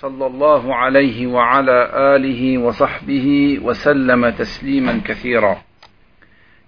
[0.00, 5.62] صلى الله عليه وعلى آله وصحبه وسلم تسليما كثيرا.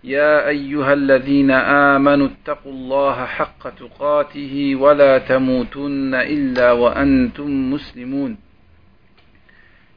[0.04, 1.50] يا أيها الذين
[1.94, 8.36] آمنوا اتقوا الله حق تقاته ولا تموتن إلا وأنتم مسلمون.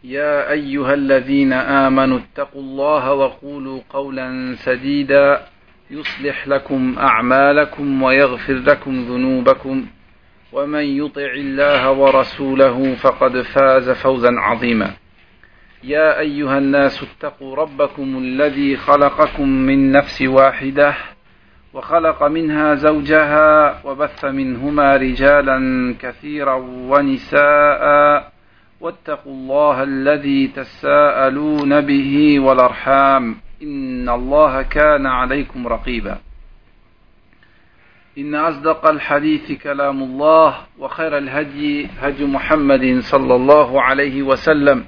[0.03, 5.41] يا أيها الذين آمنوا اتقوا الله وقولوا قولا سديدا
[5.91, 9.85] يصلح لكم أعمالكم ويغفر لكم ذنوبكم.
[10.53, 14.93] ومن يطع الله ورسوله فقد فاز فوزا عظيما.
[15.83, 20.95] يا أيها الناس اتقوا ربكم الذي خلقكم من نفس واحدة
[21.73, 25.59] وخلق منها زوجها وبث منهما رجالا
[25.99, 26.55] كثيرا
[26.89, 27.83] ونساء
[28.81, 36.17] واتقوا الله الذي تساءلون به والأرحام إن الله كان عليكم رقيبا.
[38.17, 44.85] إن أصدق الحديث كلام الله وخير الهدي هدي محمد صلى الله عليه وسلم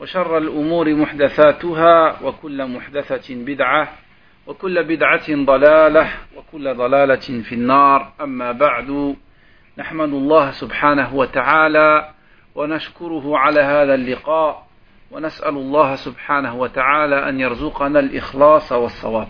[0.00, 3.88] وشر الأمور محدثاتها وكل محدثة بدعة
[4.46, 8.12] وكل بدعة ضلالة وكل ضلالة في النار.
[8.20, 9.16] أما بعد
[9.78, 12.10] نحمد الله سبحانه وتعالى
[12.54, 14.66] ونشكره على هذا اللقاء
[15.10, 19.28] ونسأل الله سبحانه وتعالى أن يرزقنا الإخلاص والصواب.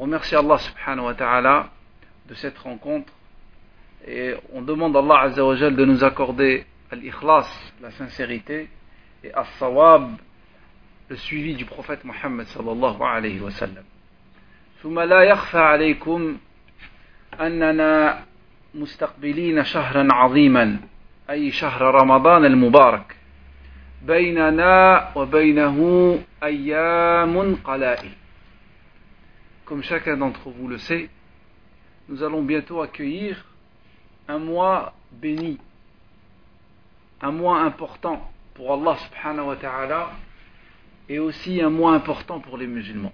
[0.00, 1.81] Remercie Allah subhanahu wa ta'ala
[2.27, 3.13] de cette rencontre
[4.07, 7.47] et on demande à Allah Azza wa Jal de nous accorder l'ikhlas,
[7.81, 8.69] la sincérité
[9.23, 10.11] et as-sawab,
[11.09, 13.83] le suivi du prophète Muhammad sallallahu alayhi wa sallam.
[14.83, 16.37] ثم لا يخفى عليكم
[17.41, 18.23] أننا
[18.75, 20.79] مستقبلين شهرا عظيما
[21.29, 23.15] أي شهر رمضان المبارك
[24.05, 25.77] بيننا وبينه
[26.43, 28.11] أيام قلائل
[29.65, 31.09] comme chacun d'entre vous le sait,
[32.11, 33.45] nous allons bientôt accueillir
[34.27, 35.57] un mois béni,
[37.21, 40.11] un mois important pour Allah subhanahu wa ta'ala
[41.09, 43.13] et aussi un mois important pour les musulmans.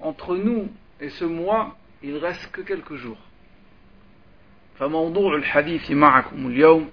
[0.00, 0.68] Entre nous
[1.00, 3.18] et ce mois, il reste que quelques jours.
[4.78, 6.90] فموضوع الحديث معكم اليوم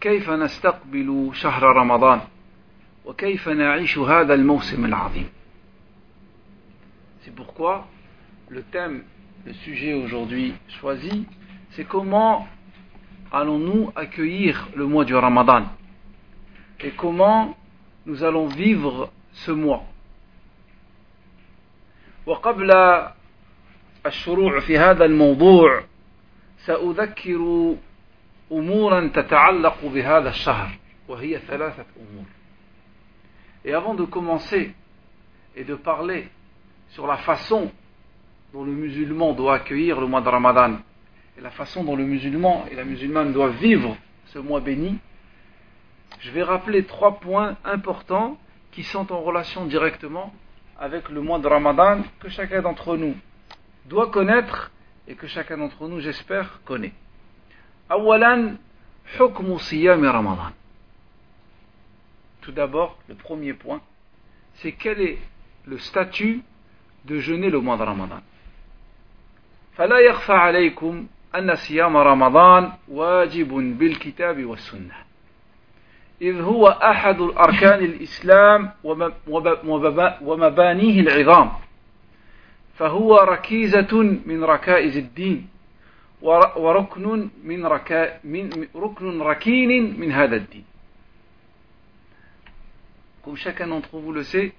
[0.00, 2.20] كيف نستقبل شهر رمضان
[3.04, 5.28] وكيف نعيش هذا الموسم العظيم
[7.20, 7.86] C'est pourquoi
[8.48, 9.04] le thème,
[9.46, 11.26] le sujet aujourd'hui choisi,
[11.70, 12.46] c'est comment
[13.32, 15.64] allons-nous accueillir le mois du Ramadan
[16.80, 17.56] et comment
[18.06, 19.84] nous allons vivre ce mois.
[22.26, 22.70] وقبل
[24.06, 25.84] الشروع في هذا الموضوع
[26.58, 27.74] سأذكر
[28.52, 32.24] أمورا تتعلق بهذا الشهر وهي ثلاثة أمور.
[33.64, 34.74] Et avant de commencer
[35.56, 36.28] et de parler
[36.90, 37.70] sur la façon
[38.55, 40.77] dont le musulman doit accueillir le mois de Ramadan
[41.37, 44.97] et la façon dont le musulman et la musulmane doivent vivre ce mois béni,
[46.21, 48.37] je vais rappeler trois points importants
[48.71, 50.33] qui sont en relation directement
[50.79, 53.17] avec le mois de Ramadan que chacun d'entre nous
[53.87, 54.71] doit connaître
[55.05, 56.93] et que chacun d'entre nous, j'espère, connaît.
[57.89, 58.55] Awalan,
[59.19, 60.51] Ramadan.
[62.39, 63.81] Tout d'abord, le premier point,
[64.53, 65.19] c'est quel est
[65.65, 66.41] le statut
[67.03, 68.21] de jeûner le mois de Ramadan?
[69.75, 74.95] فلا يخفى عليكم أن صيام رمضان واجب بالكتاب والسنة.
[76.21, 78.71] إذ هو أحد أركان الإسلام
[80.21, 81.51] ومبانيه العظام.
[82.75, 85.47] فهو ركيزة من ركائز الدين
[86.21, 90.65] وركن من, ركا من ركن ركين من هذا الدين.
[93.23, 94.53] Comme chacun d'entre vous le sait,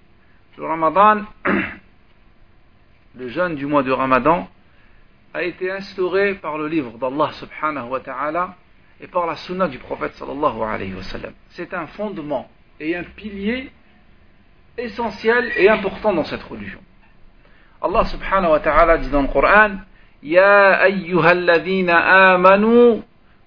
[0.59, 1.23] le Ramadan
[3.17, 4.49] le jeûne du mois de Ramadan
[5.37, 8.55] a été instauré par le livre d'Allah subhanahu wa ta'ala
[8.99, 11.03] et par la sunna du prophète sallallahu alayhi wa.
[11.51, 12.49] C'est un fondement
[12.81, 13.71] et un pilier
[14.79, 16.81] essentiel et important dans cette religion.
[17.83, 19.73] Allah subhanahu wa ta'ala dit dans le Coran
[20.23, 23.03] Ya ayyuhalladhina amanu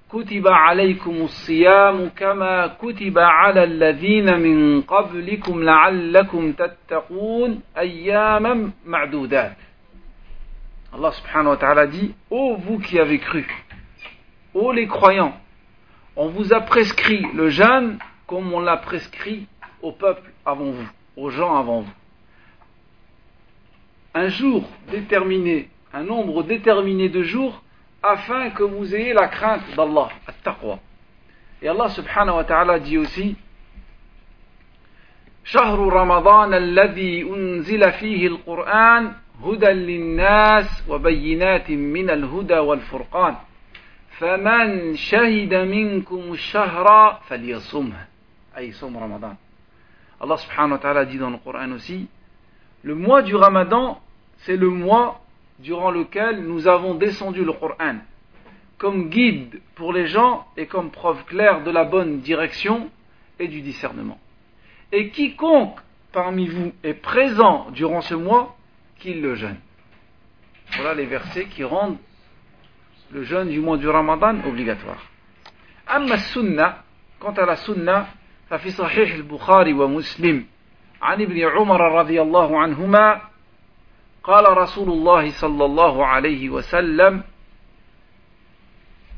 [0.09, 9.57] kutiba alaykumus siyam kama kutiba ala alladhina min qablikum la'allakum tattaqun ayyaman ma'dudat.
[10.92, 13.46] Allah subhanahu wa ta'ala dit Ô vous qui avez cru,
[14.54, 15.34] ô les croyants,
[16.16, 19.46] on vous a prescrit le jeûne comme on l'a prescrit
[19.82, 21.92] au peuple avant vous, aux gens avant vous.
[24.14, 27.62] un jour déterminé, un nombre déterminé de jours,
[28.02, 30.78] afin que vous ayez la crainte d'Allah, at-taqwa.
[31.60, 33.36] Et Allah subhanahu wa ta'ala dit aussi,
[35.44, 39.12] شهر رمضان الذي أنزل فيه القرآن
[39.44, 43.36] هدى للناس وبينات من الهدى والفرقان
[44.18, 48.06] فمن شهد منكم الشهر فليصمه
[48.56, 49.36] أي صوم رمضان
[50.20, 52.08] Allah subhanahu wa ta'ala dit dans le Coran aussi
[52.82, 54.00] le mois du Ramadan
[54.38, 55.20] c'est le mois
[55.58, 57.96] durant lequel nous avons descendu le Coran
[58.78, 62.90] comme guide pour les gens et comme preuve claire de la bonne direction
[63.38, 64.18] et du discernement.
[64.92, 65.78] Et quiconque
[66.12, 68.56] parmi vous est présent durant ce mois,
[68.98, 69.58] qu'il le jeûne.
[70.76, 71.98] Voilà les versets qui rendent
[73.10, 75.02] le jeûne du mois du Ramadan obligatoire.
[75.86, 76.82] Amma sunna,
[77.18, 78.08] quant à la sunna,
[78.50, 80.46] ففي صحيح البخاري ومسلم
[81.02, 83.20] عن ابن عمر رضي الله عنهما
[84.22, 87.22] قال رسول الله صلى الله عليه وسلم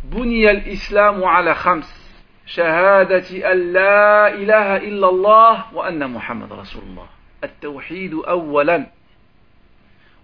[0.04, 2.16] بني الإسلام على خمس
[2.46, 7.06] شهادة أن لا إله إلا الله وأن محمد رسول الله
[7.44, 8.86] التوحيد أولا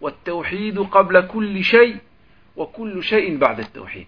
[0.01, 1.97] والتوحيد قبل كل شيء
[2.55, 4.07] وكل شيء بعد التوحيد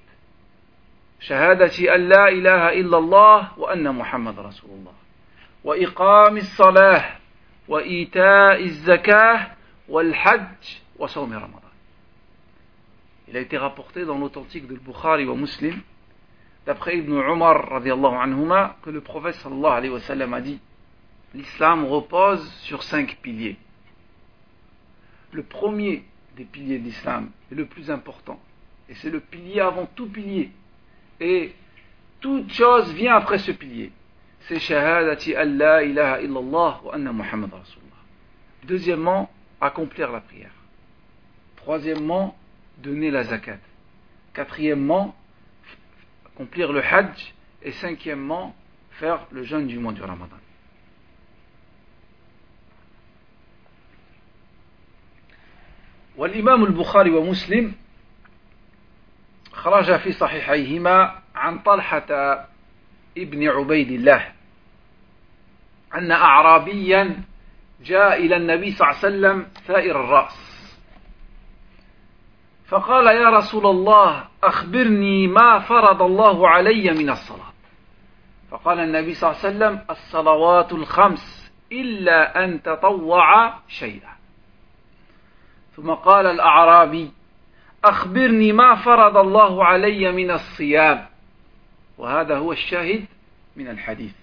[1.20, 4.94] شهادة أن لا إله إلا الله وأن محمد رسول الله
[5.64, 7.06] وإقام الصلاة
[7.68, 9.52] وإيتاء الزكاة
[9.90, 11.70] والحج وصوم رمضان
[13.32, 15.80] Il a été rapporté dans l'authentique de Bukhari ou Muslim,
[16.66, 20.60] d'après Ibn Umar anhuma, que le prophète sallallahu alayhi wa sallam a dit
[21.36, 23.58] L'islam repose sur cinq piliers.
[25.32, 26.04] Le premier
[26.36, 28.40] des piliers de l'islam est le plus important.
[28.88, 30.52] Et c'est le pilier avant tout pilier.
[31.20, 31.54] Et
[32.20, 33.92] toute chose vient après ce pilier.
[34.42, 37.86] C'est shahadati Allah ilaha illallah wa anna Muhammad Rasulullah.
[38.64, 39.30] Deuxièmement,
[39.62, 40.54] accomplir la prière.
[41.58, 42.38] Troisièmement,
[42.78, 43.60] donner la zakat.
[44.34, 45.16] Quatrièmement,
[46.26, 47.34] accomplir le hajj.
[47.62, 48.56] Et cinquièmement,
[48.92, 50.38] faire le jeûne du mois du ramadan.
[56.20, 57.74] والإمام البخاري ومسلم
[59.54, 62.08] خرج في صحيحيهما عن طلحة
[63.18, 64.32] ابن عبيد الله
[65.96, 67.24] أن أعرابيا
[67.82, 70.50] جاء إلى النبي صلى الله عليه وسلم ثائر الرأس.
[72.68, 77.54] فقال يا رسول الله أخبرني ما فرض الله علي من الصلاة.
[78.52, 84.19] فقال النبي صلى الله عليه وسلم الصلوات الخمس إلا أن تطوع شيئا.
[85.82, 87.12] ثم قال الأعرابي
[87.86, 91.06] أخبرني ما فرض الله علي من الصيام.
[91.98, 93.06] وهذا هو الشاهد
[93.56, 94.14] من الحديث.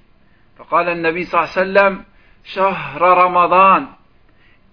[0.58, 2.04] فقال النبي صلى الله عليه وسلم
[2.44, 3.86] شهر رمضان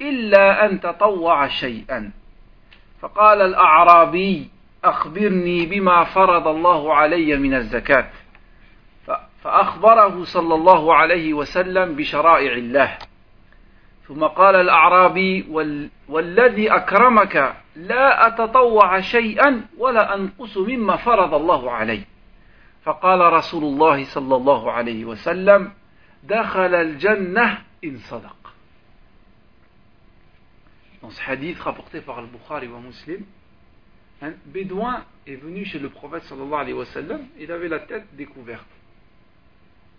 [0.02, 2.12] إلا أن تطوع شيئا.
[3.02, 4.50] فقال الأعرابي
[4.84, 8.10] أخبرني بما فرض الله علي من الزكاة.
[9.44, 12.98] فأخبره صلى الله عليه وسلم بشرائع الله.
[14.14, 15.46] ثم قال الأعرابي
[16.10, 22.02] والذي أكرمك لا أتطوع شيئا ولا أنقص مما فرض الله علي
[22.84, 25.72] فقال رسول الله صلى الله عليه وسلم
[26.24, 28.36] دخل الجنة إن صدق
[31.02, 33.26] dans ce hadith rapporté par Al-Bukhari ou Muslim,
[34.22, 38.06] un bédouin est venu chez le prophète sallallahu alayhi wa sallam, il avait la tête
[38.14, 38.66] découverte.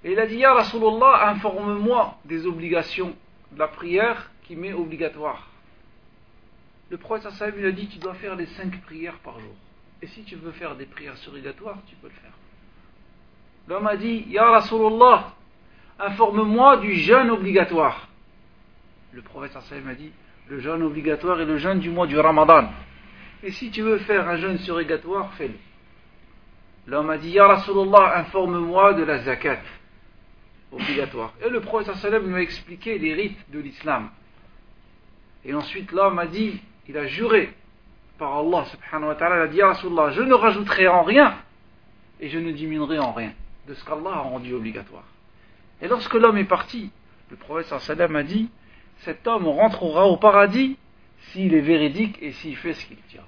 [0.02, 3.14] Et il a dit, Ya Rasulallah, informe-moi des obligations
[3.56, 5.48] la prière qui m'est obligatoire.
[6.90, 9.54] Le prophète lui a dit, tu dois faire les cinq prières par jour.
[10.02, 12.32] Et si tu veux faire des prières surrogatoires, tu peux le faire.
[13.68, 15.32] L'homme a dit, Ya Rasulallah,
[15.98, 18.08] informe-moi du jeûne obligatoire.
[19.12, 20.12] Le prophète sallallahu a dit,
[20.48, 22.68] le jeûne obligatoire et le jeûne du mois du Ramadan.
[23.42, 25.54] Et si tu veux faire un jeûne surrogatoire, fais-le.
[26.86, 29.60] L'homme a dit, Ya Rasulallah, informe-moi de la zakat
[30.74, 31.32] obligatoire.
[31.44, 34.10] Et le prophète sallam lui a expliqué les rites de l'islam.
[35.44, 37.52] Et ensuite l'homme a dit, il a juré
[38.18, 41.36] par Allah subhanahu wa ta'ala, il a dit, Rasulallah, je ne rajouterai en rien
[42.20, 43.32] et je ne diminuerai en rien
[43.66, 45.04] de ce qu'Allah a rendu obligatoire.
[45.80, 46.90] Et lorsque l'homme est parti,
[47.30, 48.48] le prophète sallam a dit,
[48.98, 50.76] cet homme rentrera au paradis
[51.32, 53.18] s'il est véridique et s'il fait ce qu'il dit.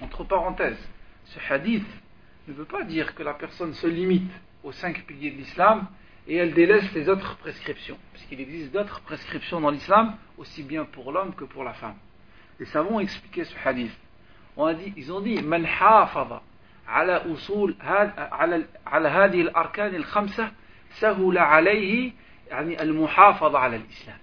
[0.00, 0.88] Entre parenthèses,
[1.26, 1.86] ce hadith
[2.48, 4.30] ne veut pas dire que la personne se limite
[4.62, 5.86] aux cinq piliers de l'islam
[6.28, 11.12] et elle délaisse les autres prescriptions, puisqu'il existe d'autres prescriptions dans l'islam, aussi bien pour
[11.12, 11.96] l'homme que pour la femme.
[12.58, 13.92] Les savants ont expliqué ce hadith.
[14.56, 16.42] On a dit, ils ont dit, Man hafaza
[16.86, 20.50] ala usul ala hadi al-arkan al-khamsa
[20.90, 22.12] sahula alayhi
[22.50, 24.18] al-muhafaza ala l'islam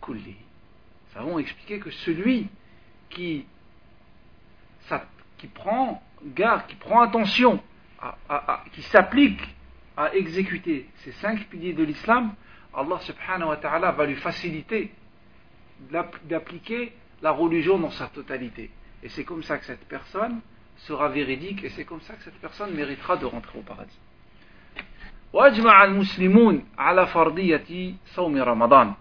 [0.00, 0.30] kulli.
[0.30, 2.48] Les savants ont expliqué que celui
[3.10, 3.44] qui,
[5.38, 7.62] qui prend garde, qui prend attention,
[8.00, 9.40] à, à, à, qui s'applique
[9.95, 12.33] à exécuter ces cinq piliers de l'islam,
[12.73, 14.91] Allah subhanahu wa ta'ala va lui faciliter
[16.25, 18.69] d'appliquer la religion dans sa totalité.
[19.01, 20.41] Et c'est comme ça que cette personne
[20.77, 23.99] sera véridique et c'est comme ça que cette personne méritera de rentrer au paradis.
[25.33, 28.93] واجمع المسلمون على فرضية صوم رمضان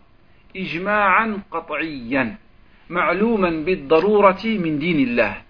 [0.56, 2.36] إجماعا قطعيا
[2.90, 5.42] معلوما بالضرورة من دين الله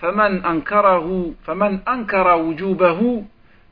[0.00, 3.24] فمن أنكره فمن أنكر وجوبه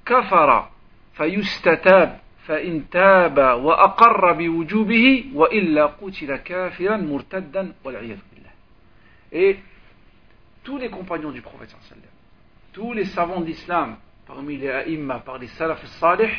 [0.07, 0.69] كفر
[1.13, 8.53] فيستتاب فإن تاب وأقر بوجوبه وإلا قتل كافرا مرتدا والعياذ بالله
[9.33, 9.57] Et
[10.65, 11.75] tous les compagnons du prophète
[12.73, 13.97] tous les savants d'islam
[14.27, 16.31] parmi les aïmma, par les salaf salih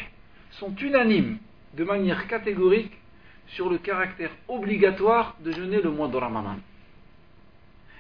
[0.52, 1.38] sont unanimes
[1.76, 2.94] de manière catégorique
[3.48, 6.58] sur le caractère obligatoire de jeûner le mois de Ramadan.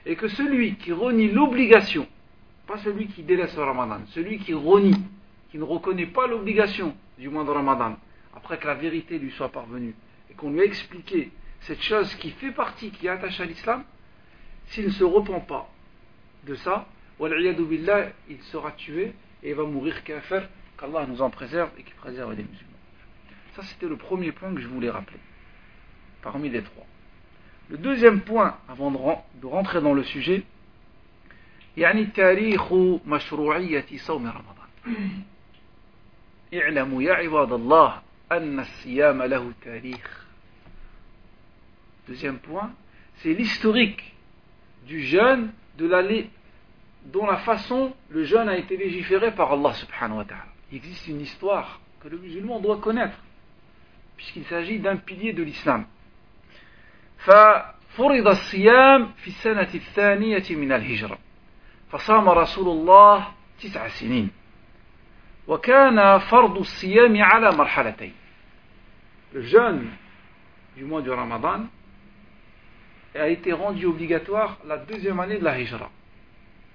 [0.05, 2.07] Et que celui qui renie l'obligation,
[2.67, 5.03] pas celui qui délaisse le Ramadan, celui qui renie,
[5.53, 7.97] qui ne reconnaît pas l'obligation du mois de Ramadan,
[8.35, 9.95] après que la vérité lui soit parvenue,
[10.29, 13.83] et qu'on lui a expliqué cette chose qui fait partie, qui est attachée à l'islam,
[14.67, 15.69] s'il ne se repent pas
[16.45, 16.87] de ça,
[17.19, 20.47] billah, il sera tué et il va mourir kafir,
[20.77, 22.69] qu'Allah nous en préserve et qui préserve les musulmans.
[23.55, 25.19] Ça, c'était le premier point que je voulais rappeler,
[26.21, 26.85] parmi les trois.
[27.69, 30.43] Le deuxième point, avant de rentrer dans le sujet,
[31.77, 32.73] يعني تاريخ
[33.05, 34.69] مشروعية صوم رمضان
[36.53, 40.25] اعلموا يا عباد الله أن الصيام له تاريخ
[42.07, 42.71] Deuxième point,
[43.17, 44.15] c'est l'historique
[44.87, 46.01] du jeûne de la,
[47.05, 50.47] dont la façon le jeûne a été légiféré par Allah subhanahu wa ta'ala.
[50.71, 53.17] Il existe une histoire que le musulman doit connaître,
[54.17, 55.85] puisqu'il s'agit d'un pilier de l'islam.
[57.19, 61.17] ففرض الصيام في السنة الثانية من الهجرة
[61.91, 63.27] فصام رسول الله
[63.59, 64.29] تسع سنين
[65.47, 68.13] وكان فرض الصيام على مرحلتين
[69.33, 69.87] Le jeûne
[70.75, 71.67] du mois du Ramadan
[73.15, 75.89] a été rendu obligatoire la deuxième année de la Hijra.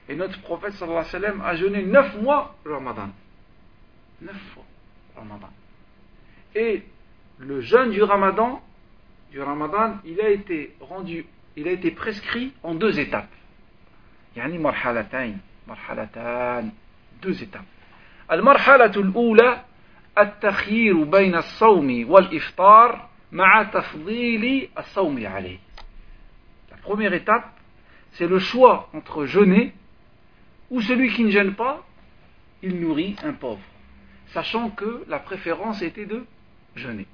[0.08, 3.10] Et notre prophète sallallahu alayhi wa sallam a jeûné neuf mois le Ramadan.
[4.22, 4.64] Neuf fois
[5.16, 5.50] Ramadan.
[6.54, 6.82] Et
[7.38, 8.62] le jeûne du Ramadan,
[9.30, 13.30] du Ramadan, il a été rendu, il a été prescrit en deux étapes.
[14.36, 16.70] يعني مرحلتين مرحلتان
[17.22, 17.64] deux étapes.
[18.31, 19.61] المرحلة الأولى
[20.17, 25.59] التخيير بين الصوم والإفطار مع تفضيل الصوم عليه.
[26.71, 27.49] La première étape,
[28.13, 29.73] c'est le choix entre jeûner
[30.69, 31.83] ou celui qui ne gêne pas,
[32.61, 33.61] il nourrit un pauvre,
[34.27, 36.25] sachant que la préférence était de
[36.75, 37.07] jeûner.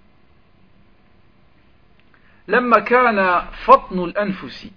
[2.47, 4.67] لما كان فطن الأنفس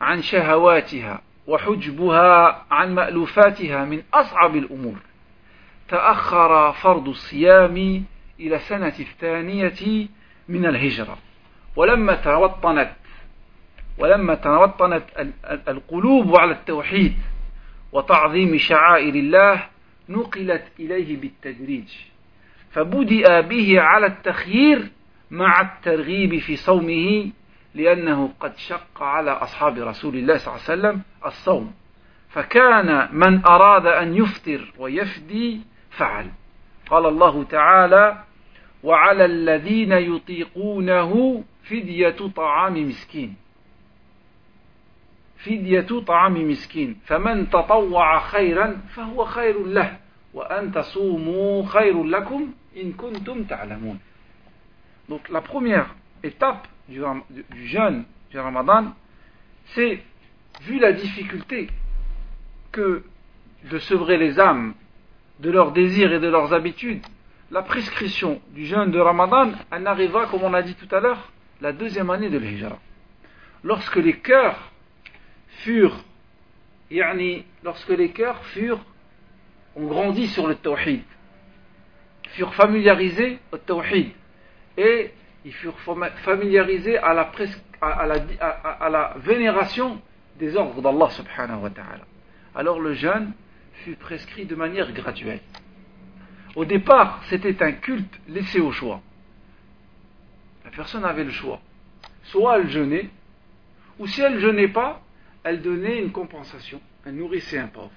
[0.00, 4.96] عن شهواتها وحجبها عن مألوفاتها من أصعب الأمور
[5.88, 8.04] تأخر فرض الصيام
[8.40, 10.08] إلى سنة الثانية
[10.48, 11.18] من الهجرة.
[11.76, 12.92] ولما توطنت
[13.98, 15.04] ولما توطنت
[15.68, 17.14] القلوب على التوحيد
[17.92, 19.66] وتعظيم شعائر الله
[20.08, 21.88] نقلت إليه بالتدريج.
[22.70, 24.90] فبدأ به على التخيير
[25.30, 27.30] مع الترغيب في صومه
[27.74, 31.74] لأنه قد شق على أصحاب رسول الله صلى الله عليه وسلم الصوم.
[32.28, 35.60] فكان من أراد أن يفطر ويفدي
[35.96, 36.30] فعل.
[36.90, 38.24] قال الله تعالى
[38.82, 43.36] وعلى الذين يطيقونه فدية طعام مسكين.
[45.38, 47.00] فدية طعام مسكين.
[47.06, 49.98] فمن تطوع خيرا فهو خير له
[50.34, 53.98] وأن تصوموا خير لكم إن كنتم تعلمون.
[55.08, 57.00] Donc la première étape du,
[57.30, 58.92] du jeûne du Ramadan,
[59.74, 60.00] c'est,
[60.62, 61.68] vu la difficulté
[62.72, 63.02] que
[63.70, 64.74] de sevrer les âmes
[65.40, 67.04] de leurs désirs et de leurs habitudes,
[67.50, 71.30] la prescription du jeûne de Ramadan, elle arriva, comme on a dit tout à l'heure,
[71.60, 72.78] la deuxième année de l'Hijra.
[73.62, 74.72] Lorsque les cœurs
[75.58, 76.04] furent,
[77.62, 78.84] lorsque les cœurs furent,
[79.76, 81.02] ont grandi sur le tawhid,
[82.30, 84.10] furent familiarisés au tawhid,
[84.76, 85.10] et
[85.44, 85.78] ils furent
[86.24, 87.30] familiarisés à la,
[87.80, 88.16] à, la,
[88.80, 90.00] à la, vénération
[90.38, 92.04] des ordres d'Allah subhanahu wa ta'ala.
[92.54, 93.32] Alors le jeûne
[93.84, 95.40] fut prescrit de manière graduelle.
[96.54, 99.02] Au départ, c'était un culte laissé au choix.
[100.64, 101.60] La personne avait le choix.
[102.24, 103.10] Soit elle jeûnait,
[103.98, 105.02] ou si elle ne jeûnait pas,
[105.44, 107.92] elle donnait une compensation, elle nourrissait un pauvre.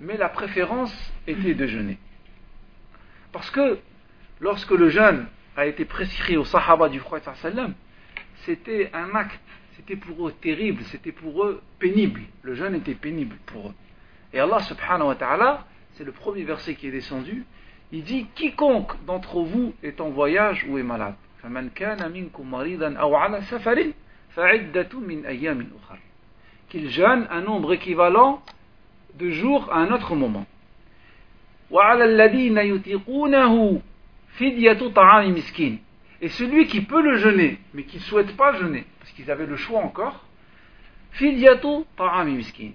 [0.00, 0.94] Mais la préférence
[1.26, 1.98] était de jeûner.
[3.32, 3.78] Parce que
[4.40, 7.28] lorsque le jeûne a été prescrit au Sahaba du prophète
[8.44, 9.38] c'était un acte,
[9.76, 12.22] c'était pour eux terrible, c'était pour eux pénible.
[12.42, 13.74] Le jeûne était pénible pour eux.
[14.32, 17.44] Et Allah subhanahu wa ta'ala, c'est le premier verset qui est descendu,
[17.92, 21.14] il dit quiconque d'entre vous est en voyage ou est malade.
[26.68, 28.42] Qu'il jeûne un nombre équivalent
[29.14, 30.46] de jours à un autre moment.
[36.22, 39.46] Et celui qui peut le jeûner, mais qui ne souhaite pas jeûner, parce qu'ils avaient
[39.46, 40.24] le choix encore,
[41.20, 42.70] miskin.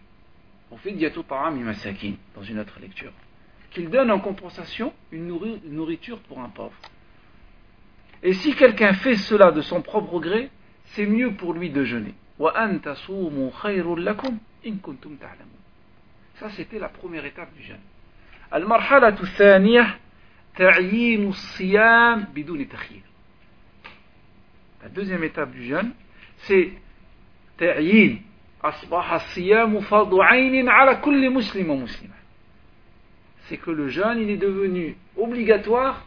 [0.71, 3.12] Ou fidyatu ta'ami masakin, dans une autre lecture.
[3.71, 5.28] Qu'il donne en compensation une
[5.64, 6.75] nourriture pour un pauvre.
[8.23, 10.50] Et si quelqu'un fait cela de son propre gré,
[10.87, 12.14] c'est mieux pour lui de jeûner.
[16.35, 17.80] Ça, c'était la première étape du jeûne.
[18.54, 19.99] المرحلة الثانية
[20.57, 23.02] تعيين الصيام بدون تخيير
[24.83, 25.92] la deuxième étape du jeûne,
[26.38, 26.73] c'est
[28.64, 29.80] ta'yin.
[33.49, 36.07] C'est que le jeûne, il est devenu obligatoire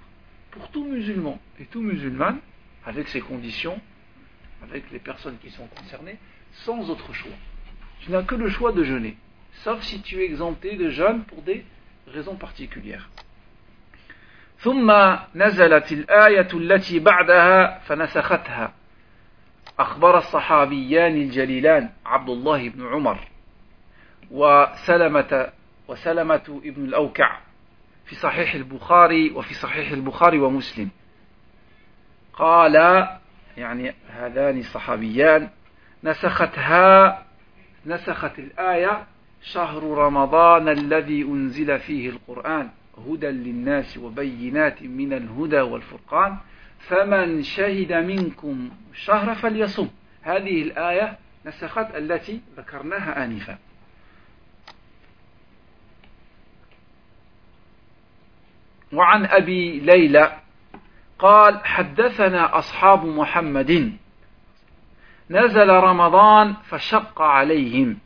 [0.52, 2.38] pour tout musulman et tout musulman,
[2.86, 3.80] avec ses conditions,
[4.62, 6.18] avec les personnes qui sont concernées,
[6.52, 7.32] sans autre choix.
[8.02, 9.18] Tu n'as que le choix de jeûner,
[9.64, 11.66] sauf si tu es exempté de jeûne pour des
[12.08, 13.10] raisons particulières.
[14.64, 14.92] ثم
[15.36, 18.74] نزلت الآية التي بعدها فنسختها
[19.79, 23.19] أخبر الصحابيان الجليلان عبد الله بن عمر
[24.31, 25.51] وسلمة
[25.89, 27.39] وسلمة ابن الأوكع
[28.07, 30.89] في صحيح البخاري وفي صحيح البخاري ومسلم.
[32.33, 32.75] قال
[33.57, 35.49] يعني هذان الصحابيان
[36.05, 37.23] نسختها
[37.87, 39.07] نسخت الآية
[39.43, 42.71] شهر رمضان الذي أنزل فيه القرآن
[43.09, 46.37] هدى للناس وبينات من الهدى والفرقان.
[46.79, 49.89] فمن شهد منكم الشهر فليصم.
[50.23, 53.59] هذه الآية نسخت التي ذكرناها آنفا.
[58.93, 60.39] وعن أبي ليلى
[61.19, 63.93] قال حدثنا أصحاب محمد.
[65.31, 67.99] نزل رمضان فشق عليهم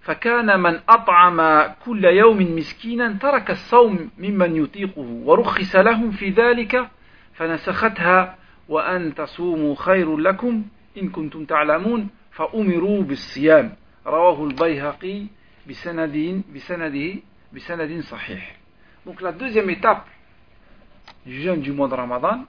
[0.00, 6.88] فكان من أطعم كل يوم مسكينا ترك الصوم ممن يطيقه ورخص لهم في ذلك
[7.37, 8.37] فنسختها
[8.69, 10.63] وأن تصوموا خير لكم
[10.97, 13.75] إن كنتم تعلمون فأمروا بالصيام
[14.07, 15.25] رواه البيهقي
[15.69, 17.13] بسند بسنده
[17.53, 18.59] بسند صحيح
[19.05, 20.07] Donc la deuxième étape
[21.25, 22.45] du jeûne du mois de Ramadan,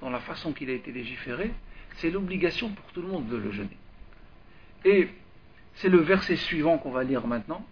[0.00, 1.50] dans la façon qu'il a été légiféré,
[1.96, 3.76] c'est l'obligation pour tout le monde de le jeûner.
[4.84, 5.08] Et
[5.74, 7.64] C'est le verset suivant qu'on va lire maintenant,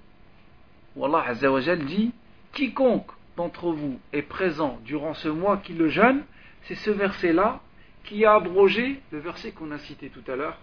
[0.97, 2.13] où Allah Azzawajal dit
[2.53, 6.24] Quiconque d'entre vous est présent durant ce mois qui le jeûne,
[6.64, 7.62] c'est ce verset-là
[8.04, 10.58] qui a abrogé le verset qu'on a cité tout à l'heure,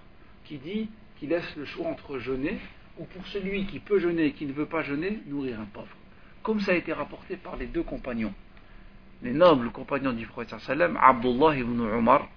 [0.45, 2.59] qui dit qu'il laisse le choix entre jeûner
[2.99, 5.97] ou pour celui qui peut jeûner et qui ne veut pas jeûner, nourrir un pauvre.
[6.43, 8.35] Comme ça a été rapporté par les deux compagnons,
[9.23, 12.29] les nobles compagnons du prophète sallam, Abdullah ibn Umar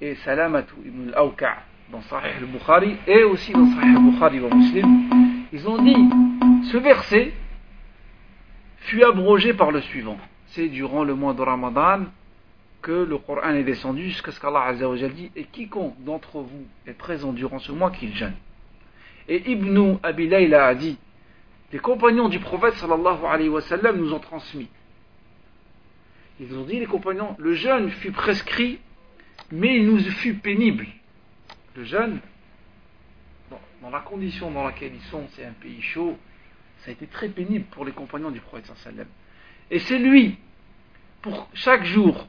[0.00, 1.56] et Salamatu ibn al-Awka'
[1.90, 5.08] dans Sahih al-Bukhari et aussi dans Sahih al-Bukhari Muslim,
[5.52, 5.96] ils ont dit
[6.70, 7.32] ce verset
[8.86, 10.18] fut abrogé par le suivant.
[10.48, 12.04] C'est durant le mois de Ramadan
[12.82, 14.72] que le Coran est descendu jusqu'à ce qu'Allah
[15.08, 18.34] dit et quiconque d'entre vous est présent durant ce mois qu'il jeûne.
[19.28, 20.96] Et Ibn Abi a dit
[21.72, 24.68] les compagnons du prophète nous ont transmis.
[26.38, 28.78] Ils ont dit les compagnons le jeûne fut prescrit
[29.50, 30.86] mais il nous fut pénible
[31.76, 32.20] le jeûne,
[33.82, 36.16] dans la condition dans laquelle ils sont, c'est un pays chaud,
[36.86, 39.08] ça a été très pénible pour les compagnons du prophète sallam.
[39.72, 40.38] Et c'est lui,
[41.20, 42.28] pour chaque jour,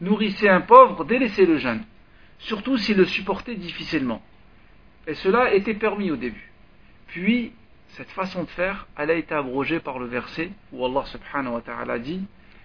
[0.00, 1.82] nourrissait un pauvre, délaissait le jeûne,
[2.38, 4.22] surtout s'il le supportait difficilement.
[5.08, 6.52] Et cela était permis au début.
[7.08, 7.52] Puis,
[7.88, 11.60] cette façon de faire, elle a été abrogée par le verset où Allah subhanahu wa
[11.60, 12.22] ta'ala dit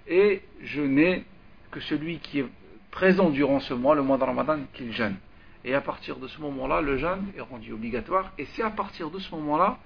[0.08, 1.24] Et je n'ai
[1.72, 2.46] que celui qui est
[2.92, 5.16] présent durant ce mois, le mois de Ramadan, qu'il jeûne.
[5.64, 8.32] Et à partir de ce moment-là, le jeûne est rendu obligatoire.
[8.38, 9.80] Et c'est à partir de ce moment-là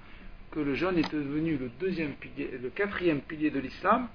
[0.50, 4.08] que le jeûne est devenu le deuxième le quatrième pilier de l'islam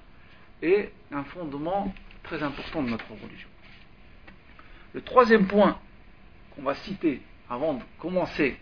[0.61, 1.93] et un fondement
[2.23, 3.49] très important de notre religion.
[4.93, 5.79] Le troisième point
[6.55, 8.57] qu'on va citer avant de commencer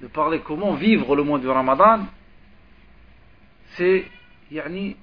[0.00, 2.06] de parler comment vivre le mois du Ramadan,
[3.70, 4.04] c'est,
[4.50, 4.96] yani,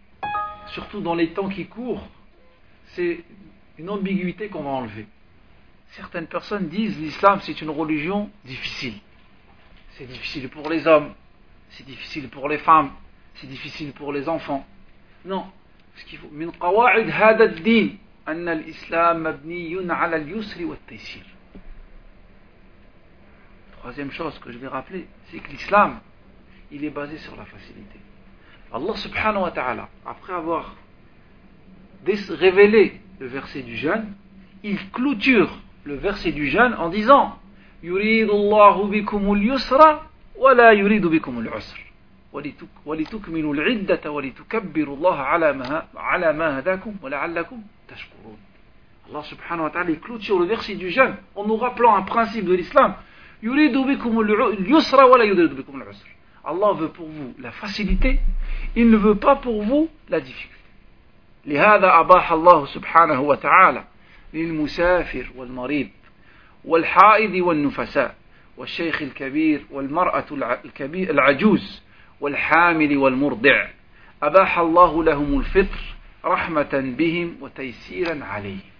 [0.67, 2.07] surtout dans les temps qui courent,
[2.93, 3.23] c'est
[3.77, 5.05] une ambiguïté qu'on va enlever
[5.95, 8.95] certaines personnes disent l'islam c'est une religion difficile
[9.94, 11.14] C'est difficile pour les hommes,
[11.70, 12.90] c'est difficile pour les femmes,
[13.34, 14.66] c'est difficile pour les enfants.
[15.24, 15.46] Non.
[15.96, 21.24] Ce qu'il faut, من قواعد هذا الدين أن الإسلام مبني على اليسر والتيسير.
[23.80, 26.00] troisième chose que je vais rappeler, c'est que l'islam,
[26.70, 27.98] il est basé sur la facilité.
[28.72, 30.76] Allah subhanahu wa ta'ala, après avoir
[32.04, 34.14] révélé le verset du jeûne,
[34.62, 37.38] il clôture le verset du jeûne en disant
[37.89, 39.81] يريد الله بكم اليسر
[40.43, 41.79] ولا يريد بكم العسر.
[42.85, 48.37] ولتكملوا العدة ولتكبروا الله على ما على ما هداكم ولعلكم تشكرون.
[49.07, 52.95] الله سبحانه وتعالى كلوتشي ولو فيرسي دي جان ان نو رابلون ان برانسيب دو الاسلام
[53.43, 54.13] يريد بكم
[54.59, 56.09] اليسر ولا يريد بكم العسر.
[56.47, 58.19] الله veut pour vous la facilité
[58.75, 60.61] il ne veut pas pour vous la difficulté.
[61.45, 63.83] لهذا أباح الله سبحانه وتعالى
[64.33, 65.89] للمسافر والمريض.
[66.65, 68.15] والحائض والنفساء
[68.57, 70.25] والشيخ الكبير والمرأة
[70.65, 71.81] الكبير العجوز
[72.21, 73.67] والحامل والمرضع
[74.23, 75.79] أباح الله لهم الفطر
[76.25, 78.75] رحمة بهم وتيسيرا عليهم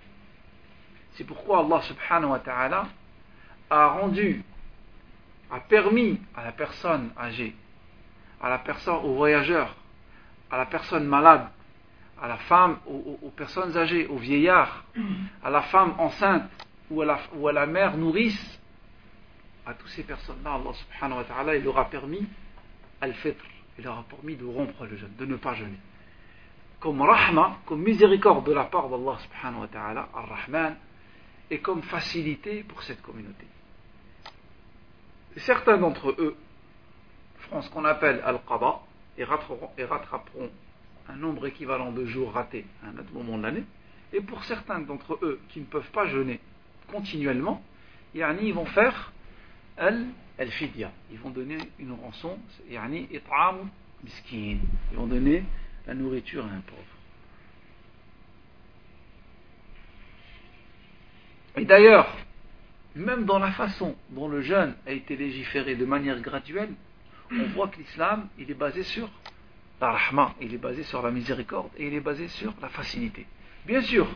[1.18, 2.88] C'est pourquoi Allah subhanahu wa ta'ala
[3.70, 4.44] a rendu,
[5.50, 7.56] a permis à la personne âgée,
[8.42, 9.74] à la personne, aux voyageurs,
[10.52, 11.48] à la personne malade,
[12.22, 14.84] à la femme, aux, personnes âgées, aux vieillards,
[15.42, 16.50] à la femme enceinte
[16.90, 18.60] ou à la, ou à la mère nourrice,
[19.66, 22.26] à toutes ces personnes-là, Allah subhanahu wa ta'ala, il leur a permis
[23.02, 23.44] al-fitr,
[23.78, 25.80] il leur a permis de rompre le jeûne, de ne pas jeûner.
[26.80, 30.76] Comme rahma, comme miséricorde de la part d'Allah subhanahu wa ta'ala, ar-Rahman,
[31.50, 33.46] et comme facilité pour cette communauté.
[35.38, 36.36] Certains d'entre eux
[37.40, 38.80] feront ce qu'on appelle al-qada
[39.18, 40.50] et rattraperont
[41.08, 43.64] un nombre équivalent de jours ratés à un autre moment de l'année.
[44.14, 46.40] Et pour certains d'entre eux qui ne peuvent pas jeûner
[46.92, 47.62] continuellement,
[48.14, 49.12] ils vont faire
[49.78, 50.92] al-fidya.
[51.12, 52.38] Ils vont donner une rançon.
[52.70, 52.80] Ils
[54.94, 55.44] vont donner
[55.88, 56.82] la nourriture à un pauvre.
[61.58, 62.14] Et d'ailleurs,
[62.96, 66.74] même dans la façon dont le jeûne a été légiféré de manière graduelle,
[67.32, 69.10] on voit que l'islam, il est basé sur
[69.82, 73.26] la rahma, il est basé sur la miséricorde et il est basé sur la facilité.
[73.66, 74.08] Bien sûr,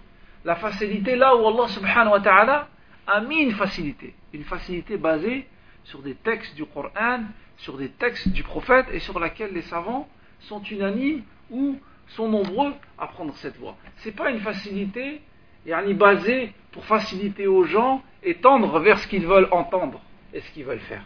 [0.45, 2.67] la facilité là où Allah subhanahu wa ta'ala
[3.07, 5.47] a mis une facilité, une facilité basée
[5.83, 7.23] sur des textes du Coran,
[7.57, 10.07] sur des textes du prophète et sur laquelle les savants
[10.41, 13.75] sont unanimes ou sont nombreux à prendre cette voie.
[13.97, 15.21] Ce n'est pas une facilité
[15.65, 20.01] yani basée pour faciliter aux gens et tendre vers ce qu'ils veulent entendre
[20.33, 21.03] et ce qu'ils veulent faire.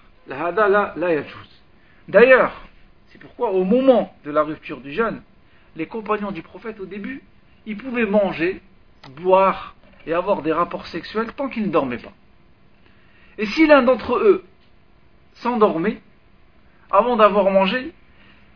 [2.07, 2.61] D'ailleurs,
[3.07, 5.21] c'est pourquoi au moment de la rupture du jeûne,
[5.75, 7.23] les compagnons du prophète au début,
[7.65, 8.61] ils pouvaient manger,
[9.09, 12.11] boire et avoir des rapports sexuels tant qu'ils ne dormaient pas.
[13.37, 14.43] Et si l'un d'entre eux
[15.33, 16.01] s'endormait,
[16.91, 17.93] avant d'avoir mangé,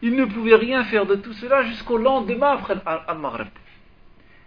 [0.01, 3.47] il ne pouvait rien faire de tout cela jusqu'au lendemain après Al-Maghrib.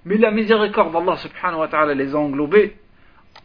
[0.04, 2.76] Mais la miséricorde d'Allah subhanahu wa ta'ala les a englobés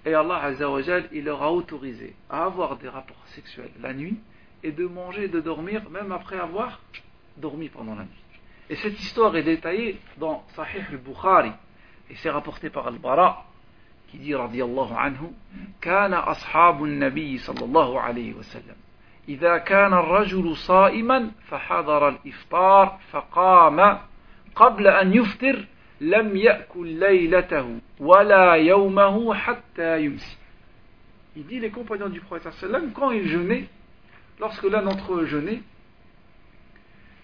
[0.06, 4.18] et Allah azawajal, il leur a autorisé à avoir des rapports sexuels la nuit
[4.64, 6.80] et de manger et de dormir même après avoir
[7.38, 8.24] dormi pendant la nuit.
[8.70, 11.52] Et cette histoire est détaillée dans Sahih al-Bukhari
[12.11, 13.45] et c'est rapporté par Al-Bara
[14.09, 15.33] qui dit radiyallahu anhu
[15.81, 18.77] كان أصحاب النبي صلى الله عليه وسلم
[19.29, 23.99] إذا كان الرجل صائما فحضر الإفطار فقام
[24.55, 25.67] قبل أن يفطر
[26.01, 30.37] لم يأكل ليلته ولا يومه حتى يمسي
[31.37, 33.69] Il dit les compagnons du prophète sallam quand ils jeûnaient
[34.41, 35.63] lorsque l'un d'entre eux jeûnait,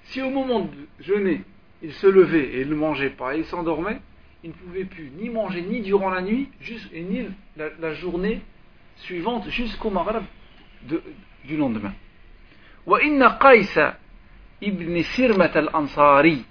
[0.04, 1.42] si au moment de jeûner,
[1.82, 4.00] il se levait et il ne mangeait pas et il s'endormait,
[4.42, 8.40] il ne pouvait plus ni manger ni durant la nuit, juste, et ni la, journée
[8.96, 10.22] suivante jusqu'au maghrib
[11.44, 11.92] du lendemain.
[12.86, 13.78] وإن قيس
[14.62, 16.44] ابن سرمة الأنصاري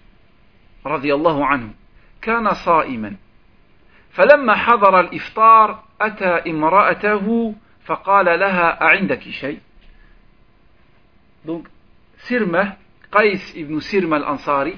[0.86, 1.70] رضي الله عنه
[2.22, 3.16] كان صائما
[4.12, 9.60] فلما حضر الإفطار أتى امرأته فقال لها أعندك شيء
[11.46, 11.68] Donc,
[12.28, 12.78] Sirma,
[13.12, 14.76] Qais ibn Sirma al-Ansari,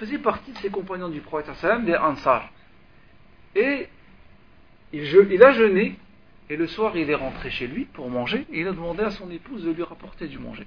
[0.00, 2.48] faisait partie de ses compagnons du prophète des Ansar.
[3.54, 3.86] Et
[4.94, 5.98] il, il a jeûné,
[6.48, 9.10] et le soir il est rentré chez lui pour manger, et il a demandé à
[9.10, 10.66] son épouse de lui rapporter du manger.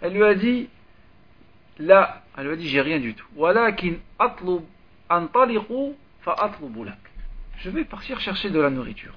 [0.00, 0.70] Elle lui a dit,
[1.78, 3.26] là, elle lui a dit, j'ai rien du tout.
[7.58, 9.14] Je vais partir chercher de la nourriture.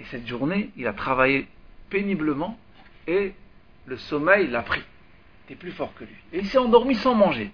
[0.00, 1.46] Et cette journée, il a travaillé
[1.88, 2.58] péniblement
[3.07, 3.33] et
[3.85, 4.81] le sommeil l'a pris.
[4.81, 6.15] Il était plus fort que lui.
[6.33, 7.51] Et il s'est endormi sans manger.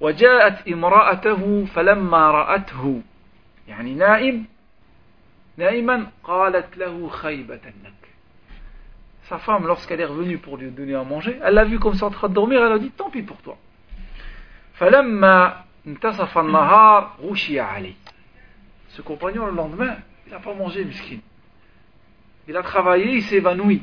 [0.00, 3.02] وجاءت امرأته فلما رأته
[3.68, 4.44] يعني نائم
[5.56, 8.00] نائما قالت له خيبة لك
[9.28, 12.06] Sa femme, lorsqu'elle est revenue pour lui donner à manger, elle l'a vu comme ça
[12.06, 13.58] en train de dormir, elle a dit tant pis pour toi.
[14.74, 17.94] فلما انتصف النهار غشي عليه
[18.90, 21.18] ce compagnon, le lendemain, il n'a pas mangé, miskin.
[22.48, 23.82] Il a travaillé, il s'est évanoui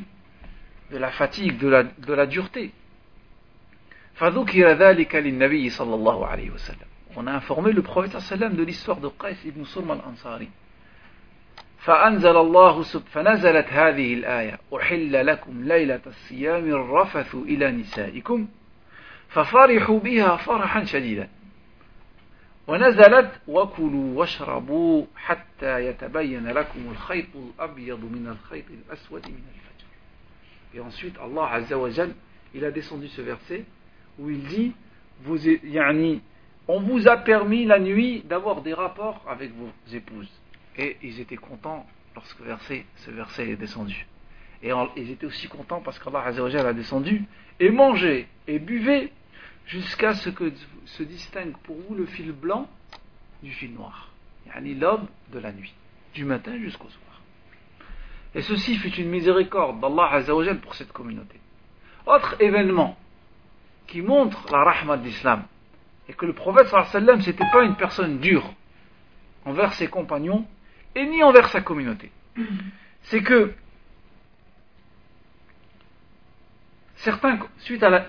[0.92, 2.72] De la fatigue, de la, de la dureté.
[7.16, 10.48] On a informé le prophète sallam de l'histoire de Qais ibn Surm al-Ansari.
[11.83, 14.59] فأنزل الله سب فنزلت هذه الآية.
[14.76, 18.48] أحل لكم ليلة الصيام الرفث إلى نسائكم.
[19.28, 21.28] ففرحوا بها فرحا شديدا.
[22.66, 29.71] ونزلت وكلوا واشربوا حتى يتبين لكم الخيط الأبيض من الخيط الأسود من الفجر.
[30.74, 32.14] Et ensuite Allah Azza wa Jal
[32.54, 33.64] il a descendu ce verset
[34.18, 34.72] où il dit
[35.24, 36.20] vous, yani,
[36.68, 40.30] on vous a permis la nuit d'avoir des rapports avec vos épouses.
[40.76, 42.38] Et ils étaient contents lorsque
[42.96, 44.06] ce verset est descendu.
[44.62, 47.24] Et ils étaient aussi contents parce qu'Allah Azza wa Jal a descendu
[47.58, 49.12] et mangé et buvait
[49.66, 50.52] jusqu'à ce que
[50.85, 52.68] se distingue pour vous le fil blanc
[53.42, 54.12] du fil noir,
[54.46, 55.74] yani l'aube de la nuit,
[56.14, 57.01] du matin jusqu'au soir.
[58.35, 61.38] Et ceci fut une miséricorde d'Allah Azzawajal pour cette communauté.
[62.07, 62.97] Autre événement
[63.87, 65.45] qui montre la rahmat d'Islam,
[66.09, 68.53] et que le prophète sallam c'était pas une personne dure
[69.45, 70.47] envers ses compagnons
[70.95, 72.11] et ni envers sa communauté.
[73.05, 73.53] C'est que
[76.97, 78.07] certains, suite à la,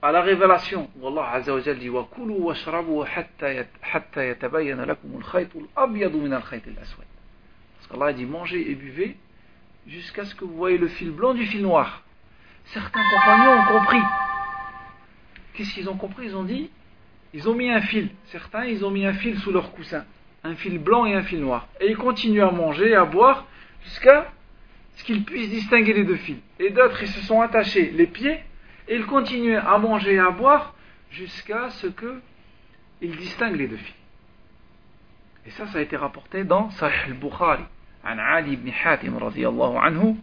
[0.00, 5.50] à la révélation où Allah Azza wa dit wa kulu washrabu hatta yatabayyana lakum al-khayt
[5.76, 6.62] al-abyad min al-khayt
[7.90, 9.16] qu'Allah dit mangez et buvez
[9.86, 12.02] jusqu'à ce que vous voyez le fil blanc du fil noir.
[12.66, 14.02] Certains compagnons ont compris.
[15.54, 16.26] Qu'est-ce qu'ils ont compris?
[16.26, 16.70] Ils ont dit
[17.32, 18.10] ils ont mis un fil.
[18.26, 20.04] Certains, ils ont mis un fil sous leur coussin.
[20.42, 21.68] Un fil blanc et un fil noir.
[21.80, 23.46] Et ils continuent à manger et à boire
[23.84, 24.32] jusqu'à
[24.96, 26.38] ce qu'ils puissent distinguer les deux fils.
[26.58, 28.40] Et d'autres, ils se sont attachés les pieds
[28.88, 30.74] et il continuait à manger et à boire
[31.10, 32.20] jusqu'à ce que
[33.00, 33.94] il distingue les deux filles.
[35.46, 37.64] Et ça, ça a été rapporté dans Sahih al-Bukhari
[38.04, 40.16] عن علي بن حاتم رضي الله عنه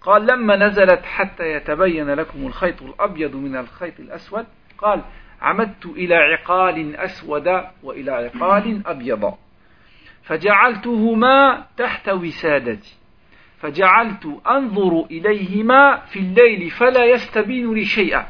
[0.00, 4.46] قال لما نزلت حتى يتبين لكم الخيط الأبيض من الخيط الأسود
[4.78, 5.02] قال
[5.42, 9.34] عمدت إلى عقال أسود وإلى عقال أبيض
[10.22, 12.96] فجعلتهما تحت وسادتي
[13.58, 18.26] فجعلت أنظر إليهما في الليل فلا يستبين لي شيئا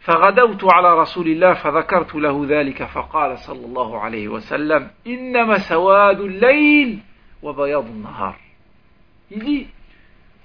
[0.00, 6.98] فغدوت على رسول الله فذكرت له ذلك فقال صلى الله عليه وسلم إنما سواد الليل
[9.30, 9.66] Il dit,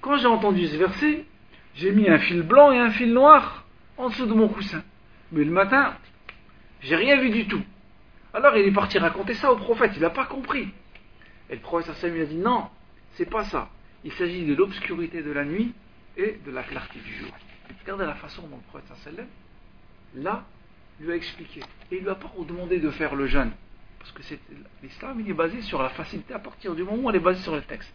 [0.02, 1.26] quand j'ai entendu ce verset,
[1.76, 3.66] j'ai mis un fil blanc et un fil noir
[3.98, 4.84] en dessous de mon coussin.
[5.32, 5.96] Mais le matin,
[6.82, 7.64] j'ai rien vu du tout.
[8.34, 10.70] Alors il est parti raconter ça au prophète, il n'a pas compris.
[11.50, 12.70] Et le prophète lui a dit non,
[13.14, 13.70] c'est pas ça.
[14.04, 15.74] Il s'agit de l'obscurité de la nuit
[16.18, 17.32] et de la clarté du jour.
[17.82, 19.26] Regardez la façon dont le prophète
[20.16, 20.44] là,
[21.00, 21.62] lui a expliqué.
[21.92, 23.52] Et il ne lui a pas demandé de faire le jeûne.
[24.01, 24.35] Parce que
[24.83, 27.43] l'islam, il est basé sur la facilité à partir du moment où elle est basée
[27.43, 27.93] sur le texte.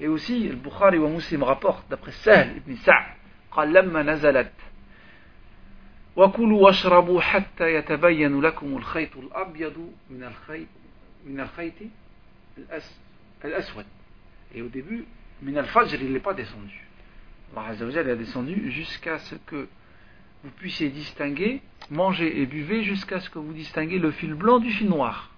[0.00, 3.16] Et aussi, le Bukhari ou Muslim rapporte, d'après Sahl ibn Sa'd,
[3.52, 4.52] قال لما نزلت
[6.16, 10.68] وكلوا واشربوا حتى يتبين لكم الخيط الأبيض من الخيط
[11.26, 11.74] من الخيط
[13.44, 13.86] الأسود
[14.54, 15.04] et au début,
[15.42, 16.86] Min al-Fajr, il n'est pas descendu.
[17.56, 19.66] Allah Azzawajal est descendu jusqu'à ce que
[20.44, 24.70] vous puissiez distinguer, manger et buvez jusqu'à ce que vous distinguez le fil blanc du
[24.70, 25.28] fil noir.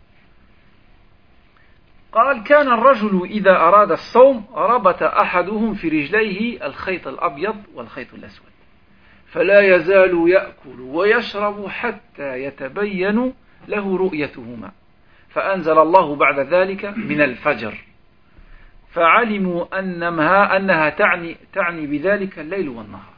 [2.14, 8.50] قال كان الرجل إذا أراد الصوم ربط أحدهم في رجليه الخيط الأبيض والخيط الأسود
[9.26, 13.32] فلا يزال يأكل ويشرب حتى يتبين
[13.68, 14.72] له رؤيتهما
[15.28, 17.74] فأنزل الله بعد ذلك من الفجر
[18.92, 23.14] فعلموا أنها أنها تعني تعني بذلك الليل والنهار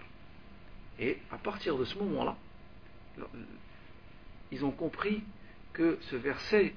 [1.02, 2.38] et à partir de ce moment-là,
[4.52, 5.24] ils ont compris
[5.74, 6.74] que ce verset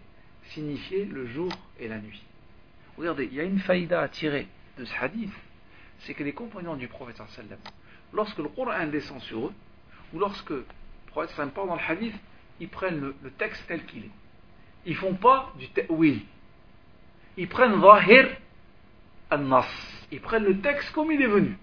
[0.48, 2.22] signifiait le jour et la nuit.
[2.96, 5.32] Regardez, il y a une faïda à tirer de ce hadith,
[6.00, 7.58] c'est que les compagnons du prophète sallam,
[8.12, 9.52] lorsque le Coran descend sur eux,
[10.14, 10.64] ou lorsque le
[11.08, 12.14] prophète sallam parle dans le hadith,
[12.60, 14.10] ils prennent le, texte tel qu'il est.
[14.86, 16.22] Ils font pas du ta'wil.
[17.36, 18.36] Ils prennent zahir
[19.28, 19.66] al-nas.
[20.12, 21.56] Ils prennent le texte comme il est venu.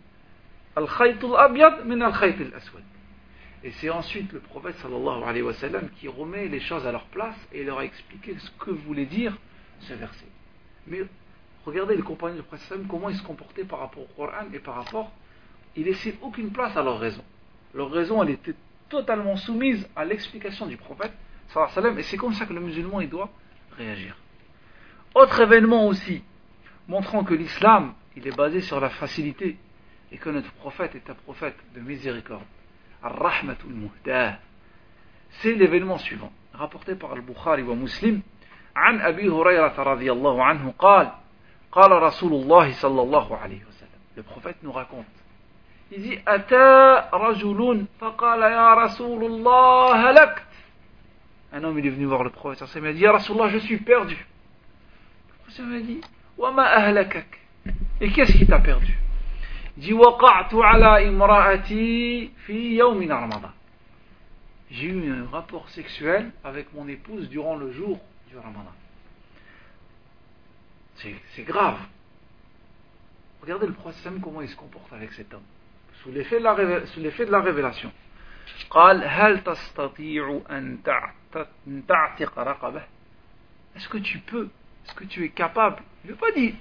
[3.64, 7.06] Et c'est ensuite le prophète sallallahu alayhi wa sallam qui remet les choses à leur
[7.06, 9.38] place et leur a expliqué ce que voulait dire
[9.82, 10.26] ce verset.
[10.88, 11.02] Mais
[11.66, 14.76] regardez les compagnons du prophète comment ils se comportaient par rapport au Coran et par
[14.76, 15.12] rapport.
[15.76, 17.24] Ils laissaient aucune place à leur raison.
[17.74, 18.56] Leur raison, elle était
[18.90, 21.14] totalement soumise à l'explication du prophète
[21.50, 23.30] sallallahu alayhi wa sallam et c'est comme ça que le musulman il doit
[23.78, 24.16] réagir.
[25.14, 26.24] Autre événement aussi,
[26.88, 29.58] montrant que l'islam, il est basé sur la facilité
[30.13, 32.43] et que notre prophète est un prophète de miséricorde.
[33.03, 34.39] Ar-Rahmatul Muhdah.
[35.31, 38.23] C'est l'événement suivant, rapporté par Al-Bukhari wa Muslim,
[38.77, 41.13] عن أبي هريرة رضي الله عنه قال
[41.73, 45.07] قال رسول الله صلى الله عليه وسلم le prophète nous raconte
[45.93, 50.43] il dit أتى رجل فقال يا رسول الله هلكت
[51.53, 53.59] un homme il est venu voir le prophète il a dit يا رسول الله je
[53.59, 54.15] suis perdu
[55.29, 56.01] le prophète m'a dit
[56.39, 57.41] وما أهلكك
[58.03, 59.00] et qu'est-ce qui t'a perdu il
[59.82, 59.94] J'ai
[64.86, 68.72] eu un rapport sexuel avec mon épouse durant le jour du ramadan.
[70.96, 71.80] C'est grave.
[73.42, 75.42] Regardez le prophète comment il se comporte avec cet homme.
[76.04, 77.92] Sous l'effet de la, révélation.
[83.76, 84.50] Est-ce que tu peux?
[84.86, 85.82] Est-ce que tu es capable?
[86.06, 86.54] Il n'a pas dit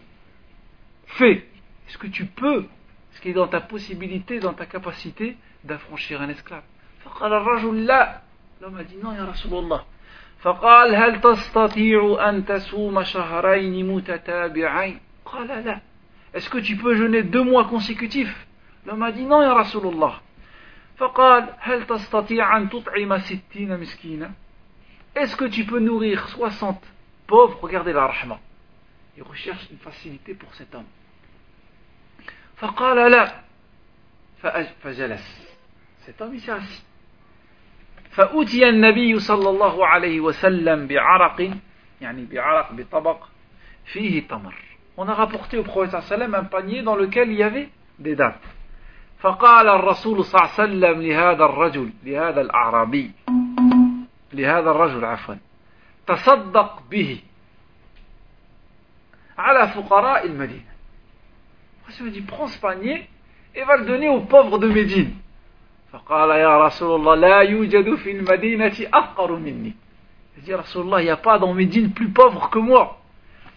[1.18, 1.46] fais.
[1.86, 2.66] Est-ce que tu peux
[3.19, 6.63] Ce qui est dans ta possibilité, dans ta capacité d'affranchir un esclave
[7.05, 8.21] فقال الرجل لا
[8.61, 9.83] لما dit non يا رسول الله
[10.39, 15.81] فقال هل تستطيع أن تصوم شهرين متتابعين قال لا
[16.33, 18.47] Est-ce que tu peux jeûner deux mois consécutifs
[18.85, 20.19] L'homme a dit non يا رسول الله
[20.97, 24.31] فقال هل تستطيع أن تطعم ستين مسكينا
[25.15, 26.81] Est-ce que tu peux nourrir 60
[27.27, 28.37] pauvres Regardez la rahma.
[29.15, 30.83] Il recherche une facilité pour cet homme.
[32.60, 33.40] فقال لا.
[34.82, 35.50] فجلس.
[36.06, 36.22] Cet.
[38.10, 41.50] فأتي النبي صلى الله عليه وسلم بعرق
[42.00, 43.28] يعني بعرق بطبق
[43.84, 44.54] فيه تمر.
[44.96, 47.68] On a rapporté au prophète وسلم un panier dans lequel il y avait
[47.98, 48.44] des dates
[49.18, 53.10] فقال الرسول صلى الله عليه وسلم لهذا الرجل لهذا الأعرابي
[54.32, 55.34] لهذا الرجل عفوا
[56.06, 57.20] تصدق به
[59.38, 60.69] على فقراء المدينة.
[61.99, 63.07] il me dit prends ce panier
[63.53, 65.13] et va le donner aux pauvres de Médine
[65.91, 69.73] فقال يا رسول الله لا يوجد في المدينة أفقر مني
[70.37, 72.97] Il dit رسول الله il n'y a pas dans Médine plus pauvre que moi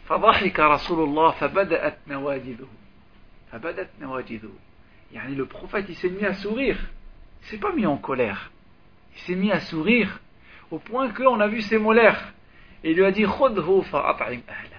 [0.09, 2.69] فضحك رسول الله فبدأت نواجذه
[3.53, 4.53] فبدأت نواجذه
[5.13, 6.79] يعني le prophète il s'est mis à sourire
[7.43, 8.53] il s'est pas mis en colère
[9.17, 10.21] il s'est mis à sourire
[10.71, 12.33] au point qu'on a vu ses molaires
[12.85, 14.79] et il lui a dit خذه فأطعم أهلك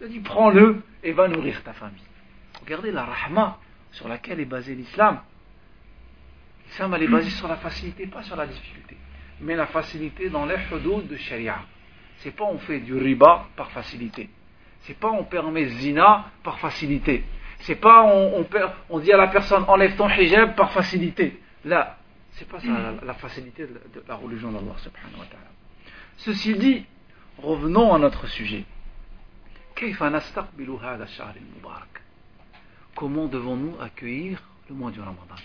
[0.00, 2.02] il a dit prends-le et va nourrir ta famille
[2.67, 3.59] regardez la rahma
[3.91, 5.21] sur laquelle est basé l'islam
[6.67, 8.97] L'islam, elle est basée sur la facilité, pas sur la difficulté.
[9.39, 11.59] Mais la facilité dans les hudud de sharia.
[12.17, 14.29] C'est pas on fait du riba par facilité.
[14.81, 17.23] C'est pas on permet zina par facilité.
[17.59, 18.45] C'est pas on,
[18.89, 21.39] on, dit à la personne enlève ton hijab par facilité.
[21.63, 21.97] Là,
[22.31, 22.67] c'est pas ça
[23.01, 25.47] la, facilité de, la religion d'Allah subhanahu wa ta'ala.
[26.17, 26.85] Ceci dit,
[27.37, 28.65] revenons à notre sujet.
[32.97, 35.35] Comment devons-nous accueillir le mois du Ramadan?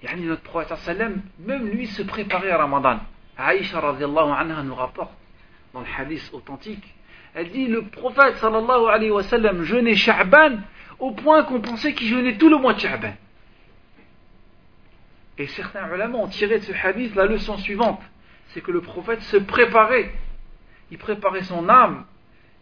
[0.00, 3.00] Yani notre prophète sallam, même lui se préparait à Ramadan.
[3.36, 5.12] Aïcha anha nous rapporte
[5.74, 6.94] dans le hadith authentique,
[7.34, 10.58] elle dit le prophète sallallahu alayhi jeûnait Sha'ban
[11.00, 13.14] au point qu'on pensait qu'il jeûnait tout le mois de Sha'ban.
[15.36, 18.00] Et certains ulama ont tiré de ce hadith la leçon suivante,
[18.50, 20.14] c'est que le prophète se préparait,
[20.92, 22.04] il préparait son âme,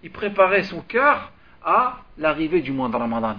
[0.02, 1.32] il préparait son cœur
[1.64, 3.36] à l'arrivée du mois de Ramadan.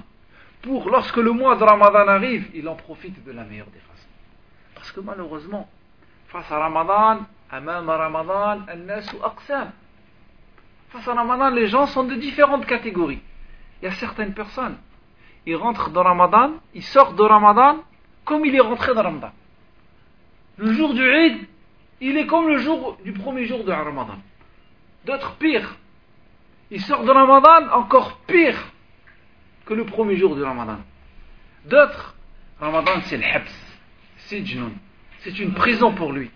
[0.61, 3.79] Pour lorsque le mois de Ramadan arrive, il en profite de la meilleure des
[4.79, 5.69] parce que malheureusement,
[6.27, 8.61] face à Ramadan, Amam Ramadan.
[10.89, 13.21] Face à Ramadan, les gens sont de différentes catégories.
[13.81, 14.77] Il y a certaines personnes,
[15.45, 17.83] ils rentrent dans Ramadan, ils sortent de Ramadan
[18.23, 19.31] comme il est rentré dans Ramadan.
[20.57, 21.45] Le jour du Eid,
[21.99, 24.17] il est comme le jour du premier jour de Ramadan.
[25.05, 25.75] D'autres pires.
[26.71, 28.71] Ils sortent de Ramadan encore pire
[29.65, 30.77] que le premier jour de Ramadan.
[31.65, 32.15] D'autres,
[32.59, 33.69] Ramadan c'est le habs.
[34.17, 36.29] C'est une prison pour lui.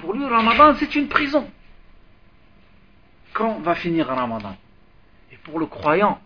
[0.00, 1.50] Pour lui, Ramadan, c'est une prison.
[3.32, 4.56] Quand va finir Ramadan?
[5.32, 6.20] Et pour le croyant,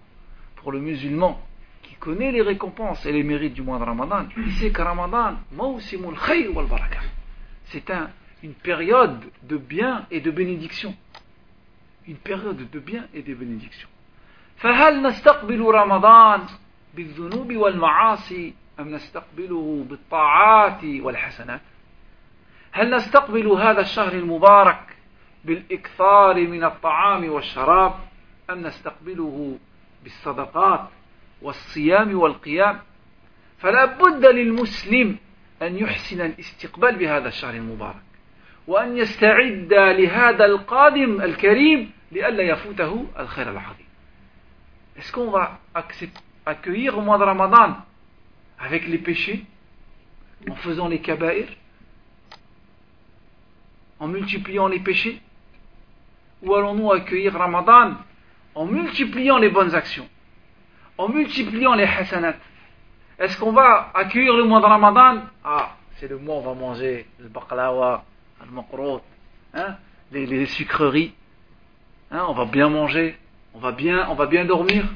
[0.57, 1.41] pour le musulman,
[1.83, 5.37] qui connaît les récompenses et les mérites du mois de Ramadan, il sait que Ramadan,
[7.67, 8.11] c'est un,
[8.43, 10.95] une période de bien et de bénédiction.
[12.09, 13.89] Une période de bien et de bénédiction.
[14.57, 16.47] فهل نستقبل رمضان
[16.95, 21.61] بالذنوب والمعاصي أم نستقبله بالطاعات والحسنات؟
[22.73, 24.97] هل نستقبل هذا الشهر المبارك
[25.45, 27.95] بالإكثار من الطعام والشراب
[28.51, 29.59] أم نستقبله
[30.05, 30.89] بالصدقات
[31.43, 32.81] والصيام والقيام؟
[33.59, 35.17] فلا بد للمسلم
[35.63, 38.08] أن يحسن الاستقبال بهذا الشهر المبارك.
[38.68, 43.84] وأن يستعد لهذا القادم الكريم لئلا يفوته الخير العظيم
[44.96, 45.60] Est-ce qu'on va
[46.46, 47.78] accueillir au mois de Ramadan
[48.60, 49.44] avec les péchés,
[50.50, 51.48] en faisant les kaba'ir
[54.00, 55.22] en multipliant les péchés
[56.42, 57.94] Ou allons-nous accueillir Ramadan
[58.54, 60.08] en multipliant les bonnes actions
[60.98, 62.36] En multipliant les hasanat
[63.18, 66.54] Est-ce qu'on va accueillir le mois de Ramadan Ah, c'est le mois où on va
[66.54, 68.07] manger le baklawa, le makrot,
[69.55, 69.77] hein,
[70.13, 71.15] les, les, sucreries.
[72.11, 73.19] Hein, on va bien manger,
[73.55, 74.87] on va bien, on va bien dormir.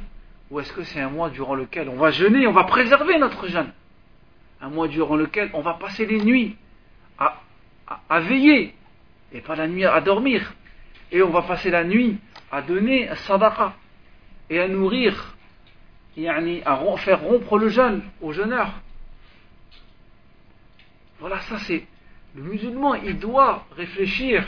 [0.51, 3.47] Ou est-ce que c'est un mois durant lequel on va jeûner, on va préserver notre
[3.49, 3.73] jeûne?
[4.61, 6.57] Un mois durant lequel on va passer les nuits
[7.19, 7.41] à,
[8.09, 8.75] à, veiller
[9.33, 10.53] et pas la nuit à dormir.
[11.11, 12.19] Et on va passer la nuit
[12.51, 13.75] à donner à sadaqa
[14.51, 15.35] et à nourrir,
[16.17, 18.69] à faire rompre le jeûne au jeûneur.
[21.19, 21.87] Voilà, ça c'est.
[22.35, 24.47] Le musulman, il doit réfléchir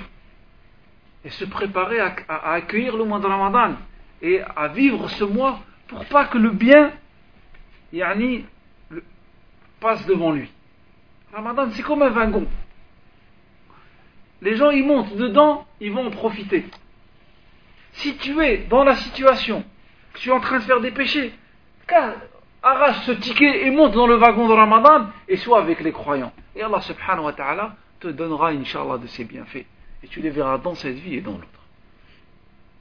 [1.24, 2.14] et se préparer à,
[2.52, 3.76] accueillir le mois de Ramadan
[4.22, 6.92] et à vivre ce mois pour pas que le bien
[7.92, 8.46] yani,
[9.80, 10.50] passe devant lui.
[11.32, 12.46] Ramadan, c'est comme un wagon.
[14.40, 16.66] Les gens, ils montent dedans, ils vont en profiter.
[17.92, 19.64] Si tu es dans la situation
[20.12, 21.34] que tu es en train de faire des péchés,
[22.62, 26.32] arrache ce ticket et monte dans le wagon de Ramadan et sois avec les croyants.
[26.55, 29.65] Et Allah subhanahu wa ta'ala te donnera, inshallah, de ses bienfaits.
[30.03, 31.59] Et tu les verras dans cette vie et dans l'autre.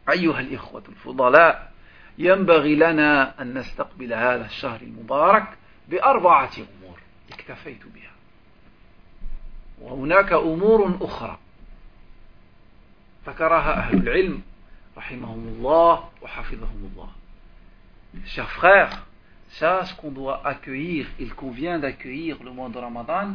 [0.09, 1.73] أيها الإخوة الفضلاء
[2.19, 5.49] ينبغي لنا أن نستقبل هذا الشهر المبارك
[5.89, 6.99] بأربعة أمور
[7.33, 8.12] اكتفيت بها
[9.81, 11.39] وهناك أمور أخرى
[13.27, 14.43] ذكرها أهل العلم
[14.97, 17.09] رحمهم الله وحفظهم الله
[18.25, 19.07] Chers frères,
[19.51, 23.35] sache qu'on doit accueillir, il convient d'accueillir le mois de Ramadan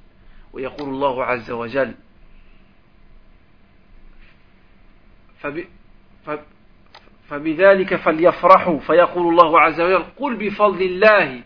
[0.53, 1.93] ويقول الله عز وجل
[7.29, 11.41] فبذلك فليفرحوا فيقول الله عز وجل قل بفضل الله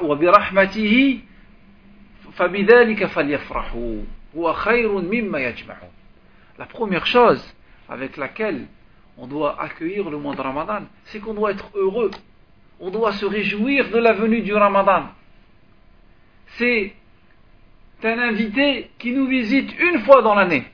[0.00, 1.20] وبرحمته
[2.32, 4.02] فبذلك فليفرحوا
[4.36, 5.90] هو خير مما يجمعون
[6.56, 7.42] La première chose
[7.88, 8.66] avec laquelle
[9.18, 12.12] on doit accueillir le mois de Ramadan, c'est qu'on doit être heureux.
[12.78, 15.06] On doit se réjouir de la venue du Ramadan.
[16.58, 16.94] C'est
[18.03, 20.65] un invité qui nous visite une fois dans l'année.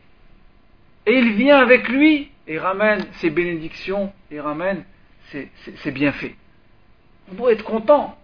[1.05, 4.84] Et il vient avec lui et ramène ses bénédictions et ramène
[5.32, 6.36] ses, ses, bienfaits.
[7.32, 8.17] On doit être content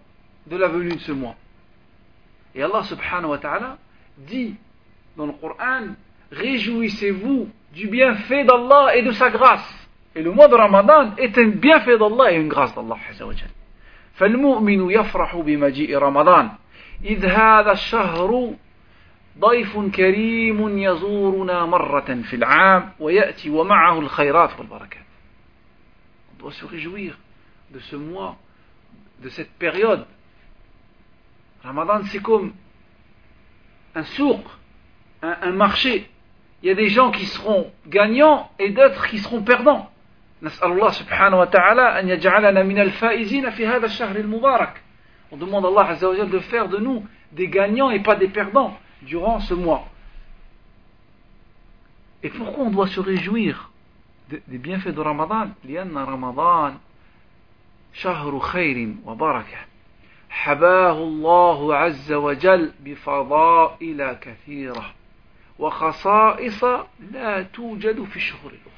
[0.47, 1.36] de la venue de ce mois.
[2.54, 3.78] Et Allah subhanahu wa ta'ala
[4.18, 4.56] dit
[5.18, 5.88] dans le Coran
[6.32, 9.68] Réjouissez-vous du bienfait d'Allah et de sa grâce.
[10.16, 12.97] Et le mois de Ramadan est un bienfait d'Allah et une grâce d'Allah.
[14.22, 16.49] فالمؤمن يفرح بمجيء رمضان
[17.06, 18.54] إذ هذا الشهر
[19.39, 25.06] ضيف كريم يزورنا مرة في العام ويأتي ومعه الخيرات والبركات.
[26.34, 27.18] On doit se réjouir
[27.72, 28.36] de ce mois,
[29.24, 30.06] de cette période.
[31.64, 32.54] Ramadan c'est comme
[33.95, 34.41] un souk,
[35.22, 36.10] un, un marché.
[36.64, 39.88] Il y a des gens qui seront gagnants et d'autres qui seront perdants.
[40.43, 44.82] نسأل الله سبحانه وتعالى أن يجعلنا من الفائزين في هذا الشهر المبارك.
[45.32, 48.28] On demande à Allah Azza wa de faire de nous des gagnants et pas des
[48.28, 49.88] perdants durant ce mois.
[52.24, 53.72] Et pourquoi on doit se réjouir
[54.30, 56.78] des bienfaits de Ramadan لأن رمضان
[57.93, 59.58] شهر خير وبركة
[60.30, 64.93] حباه الله عز وجل بفضائل كثيرة
[65.60, 66.64] وخصائص
[67.12, 68.72] لا توجد في الشهور الأخرى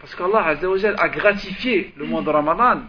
[0.00, 0.54] Parce qu'Allah
[0.98, 2.82] a gratifié le mois de Ramadan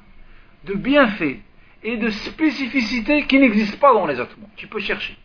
[0.64, 1.40] de bienfaits
[1.84, 4.50] et de spécificités qui n'existent pas dans les autres mois.
[4.56, 5.18] Tu peux chercher.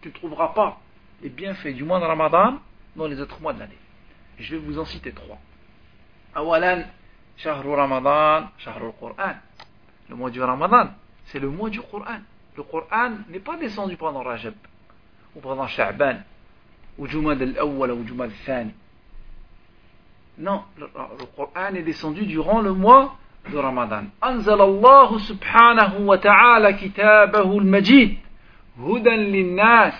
[0.00, 0.78] tu ne trouveras pas
[1.22, 2.58] les bienfaits du mois de Ramadan
[2.96, 3.78] dans les autres mois de l'année.
[4.38, 5.38] Je vais vous en citer trois.
[6.34, 6.82] Awalan,
[7.36, 9.34] Shahru Ramadan, Shahru Qur'an.
[10.08, 10.90] Le mois du Ramadan,
[11.26, 12.20] c'est le mois du Qur'an.
[12.56, 14.54] Le Qur'an n'est pas descendu pendant Rajab,
[15.36, 16.16] ou pendant Sha'ban,
[16.98, 18.72] ou Jumad al-Awwal, ou Jumad al-Thani.
[20.38, 23.16] Non, le, le Qur'an est descendu durant le mois
[23.50, 24.04] de Ramadan.
[24.22, 28.18] Anzal Allah subhanahu wa ta'ala kitabahu al-Majid.
[28.86, 29.94] هدى للناس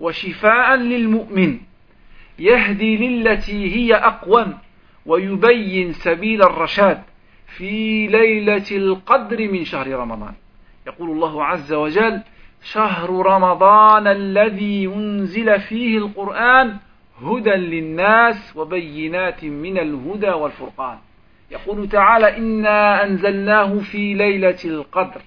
[0.00, 1.58] وشفاء للمؤمن
[2.38, 4.58] يهدي للتي هي أقوم
[5.06, 7.02] ويبين سبيل الرشاد
[7.46, 10.32] في ليلة القدر من شهر رمضان.
[10.86, 12.20] يقول الله عز وجل
[12.62, 16.76] شهر رمضان الذي أنزل فيه القرآن
[17.22, 20.98] هدى للناس وبينات من الهدى والفرقان.
[21.50, 25.20] يقول تعالى إنا أنزلناه في ليلة القدر.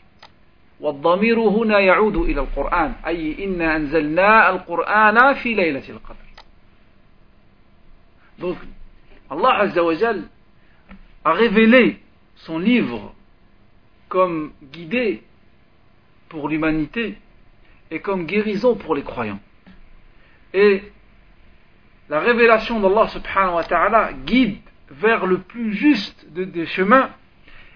[0.82, 6.28] والضمير هنا يعود إلى القرآن أي إنا أنزلنا القرآن في ليلة القدر
[8.38, 8.56] Donc,
[9.30, 10.22] Allah Azza wa Jal
[11.24, 11.98] a révélé
[12.36, 13.12] son livre
[14.08, 15.24] comme guidé
[16.28, 17.18] pour l'humanité
[17.90, 19.40] et comme guérison pour les croyants.
[20.54, 20.84] Et
[22.08, 27.10] la révélation d'Allah subhanahu wa ta'ala guide vers le plus juste des chemins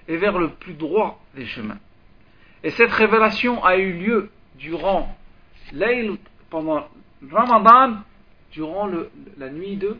[0.06, 1.78] et vers le plus droit des chemins.
[2.67, 5.15] Et cette révélation a eu lieu durant
[5.71, 6.17] Layl,
[6.49, 6.85] pendant
[7.31, 8.01] Ramadan,
[8.51, 8.89] durant
[9.37, 9.97] la nuit de,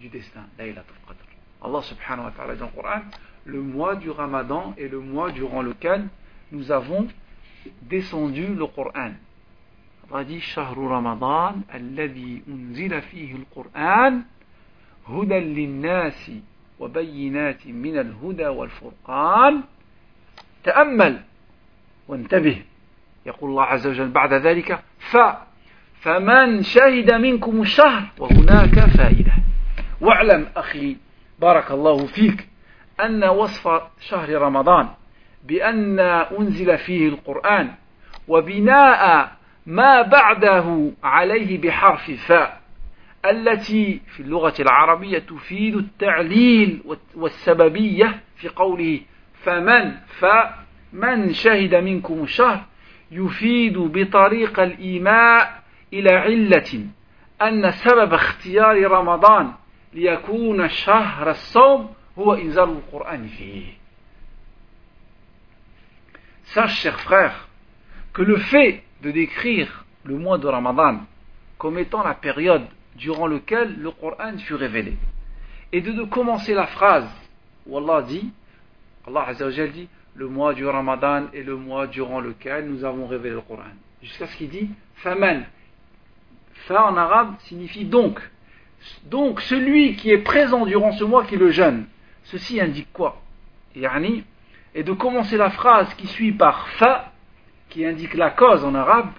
[0.00, 0.82] du destin, Qadr.
[1.62, 3.02] Allah subhanahu wa ta'ala dit dans le
[3.44, 6.08] le mois du Ramadan est le mois durant lequel
[6.50, 7.06] nous avons
[7.82, 9.12] descendu le Coran.
[10.12, 11.54] Allah dit, Ramadan,
[13.54, 14.22] Quran.
[22.08, 22.62] وانتبه
[23.26, 25.16] يقول الله عز وجل بعد ذلك ف
[26.00, 29.32] فمن شهد منكم الشهر وهناك فائدة.
[30.00, 30.96] واعلم أخي
[31.38, 32.48] بارك الله فيك
[33.00, 34.88] أن وصف شهر رمضان
[35.44, 37.70] بأن أنزل فيه القرآن
[38.28, 39.32] وبناء
[39.66, 42.60] ما بعده عليه بحرف فاء
[43.26, 46.82] التي في اللغة العربية تفيد التعليل
[47.14, 49.00] والسببية في قوله
[49.42, 49.92] فمن
[50.93, 52.65] فمن شهد منكم الشهر
[53.11, 55.63] يفيد بطريق الإيماء
[55.93, 56.85] إلى علة
[57.41, 59.53] أن سبب اختيار رمضان
[59.93, 63.83] ليكون شهر الصوم هو إنزال القرآن فيه
[66.45, 67.47] Sache, chers frères,
[68.11, 70.99] que le fait de décrire le mois de Ramadan
[71.57, 74.97] comme étant la période durant lequel le Coran fut révélé.
[75.71, 77.09] Et de, commencer la phrase
[77.65, 78.31] où Allah dit,
[79.07, 79.87] Allah dit,
[80.18, 83.62] le mois du Ramadan est le mois durant lequel nous avons révélé le Coran.
[84.02, 85.44] Jusqu'à ce qu'il dit, faman.
[86.66, 88.20] Fa en arabe signifie donc.
[89.04, 91.86] Donc celui qui est présent durant ce mois qui le jeûne.
[92.24, 93.22] Ceci indique quoi?
[93.76, 94.24] Yani,
[94.74, 97.12] et de commencer la phrase qui suit par fa,
[97.70, 99.10] qui indique la cause en arabe,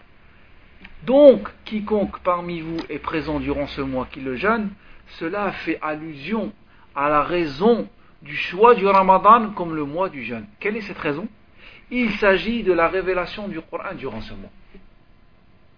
[1.06, 4.70] donc, quiconque parmi vous est présent durant ce mois qui le jeûne,
[5.18, 6.52] cela fait allusion
[6.94, 7.88] à la raison
[8.23, 10.47] du choix du Ramadan comme le mois du jeûne.
[10.61, 11.29] Quelle est cette raison
[11.91, 14.51] Il s'agit de la révélation du Coran durant ce mois.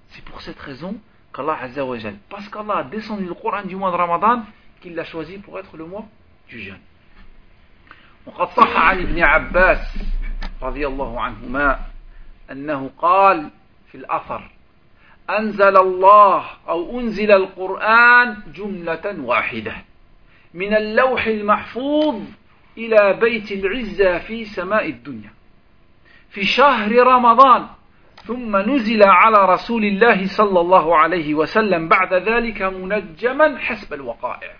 [0.09, 0.97] C'est pour cette raison
[1.35, 1.97] qu'Allah Azza wa
[2.29, 4.45] parce qu'Allah a descendu le Coran du mois de Ramadan,
[4.81, 6.07] qu'il l'a choisi pour être le mois
[6.49, 6.81] du jeûne.
[8.27, 9.99] وقد صح عن ابن عباس
[10.62, 11.81] رضي الله عنهما
[12.51, 13.51] أنه قال
[13.91, 14.51] في الأثر
[15.31, 19.74] أنزل الله أو أنزل القرآن جملة واحدة
[20.54, 22.22] من اللوح المحفوظ
[22.78, 25.34] إلى بيت العزة في سماء الدنيا
[26.30, 27.68] في شهر رمضان
[28.24, 34.52] ثم نزل على رسول الله صلى الله عليه وسلم بعد ذلك منجما حسب الوقائع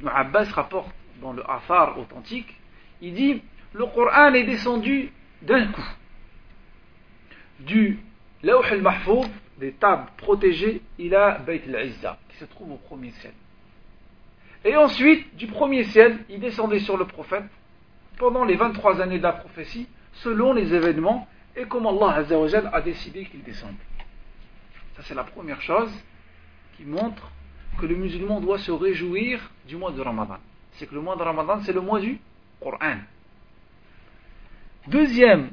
[0.00, 2.56] Ibn Abbas rapporte dans le Athar authentique,
[3.00, 3.40] il dit
[3.72, 5.12] le Coran est descendu
[5.42, 5.88] d'un coup
[7.60, 8.00] du
[8.42, 9.28] Lawh al-Mahfouz,
[9.58, 13.32] des tables protégées, il a Beit al-Izza, qui se trouve au premier ciel.
[14.64, 17.44] Et ensuite, du premier ciel, il descendait sur le prophète
[18.16, 22.24] pendant les 23 années de la prophétie, selon les événements et comme Allah
[22.72, 23.74] a décidé qu'il descende.
[24.96, 25.92] Ça, c'est la première chose
[26.76, 27.30] qui montre
[27.80, 30.38] que le musulman doit se réjouir du mois de Ramadan.
[30.72, 32.18] C'est que le mois de Ramadan, c'est le mois du
[32.60, 32.98] Coran.
[34.86, 35.50] Deuxième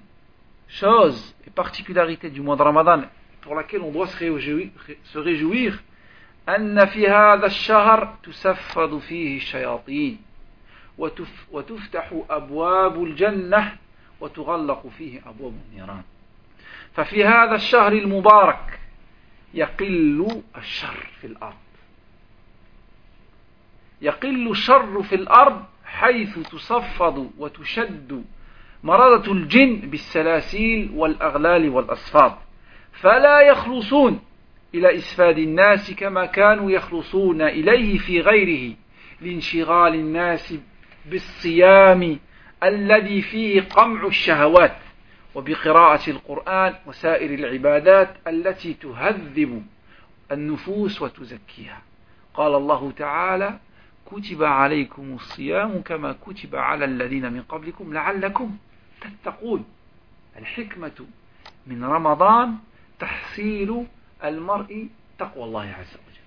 [0.68, 3.03] chose et particularité du mois de Ramadan
[3.41, 5.84] pour laquelle on doit se réjouir
[6.55, 10.21] أن في هذا الشهر تسفد فيه الشياطين
[11.51, 13.75] وتفتح أبواب الجنة
[14.21, 16.01] وتغلق فيه أبواب النيران.
[16.93, 18.79] ففي هذا الشهر المبارك
[19.53, 21.55] يقل الشر في الأرض.
[24.01, 28.23] يقل الشر في الأرض حيث تصفد وتشد
[28.83, 32.35] مرضة الجن بالسلاسل والأغلال والأصفاد.
[32.91, 34.21] فلا يخلصون.
[34.76, 38.76] إلى إسفاد الناس كما كانوا يخلصون إليه في غيره
[39.22, 40.53] لانشغال الناس
[41.05, 42.20] بالصيام
[42.63, 44.76] الذي فيه قمع الشهوات
[45.36, 49.63] وبقراءة القرآن وسائر العبادات التي تهذب
[50.32, 51.82] النفوس وتزكيها.
[52.34, 53.59] قال الله تعالى
[54.05, 58.57] كتب عليكم الصيام كما كتب على الذين من قبلكم لعلكم
[59.01, 59.65] تتقون
[60.38, 61.05] الحكمة
[61.67, 62.55] من رمضان
[62.99, 63.86] تحصيل
[64.24, 64.88] المرء
[65.20, 66.20] تقوى الله عز وجل.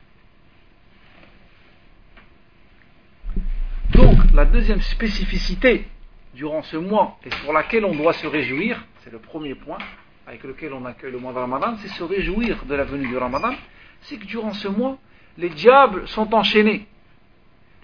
[3.93, 5.87] Donc, la deuxième spécificité
[6.35, 9.79] durant ce mois et pour laquelle on doit se réjouir, c'est le premier point
[10.27, 13.17] avec lequel on accueille le mois de Ramadan, c'est se réjouir de la venue du
[13.17, 13.55] Ramadan,
[14.03, 14.99] c'est que durant ce mois,
[15.37, 16.87] les diables sont enchaînés,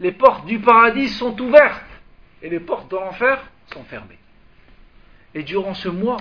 [0.00, 1.84] les portes du paradis sont ouvertes
[2.40, 3.44] et les portes de l'enfer
[3.74, 4.18] sont fermées.
[5.34, 6.18] Et durant ce mois,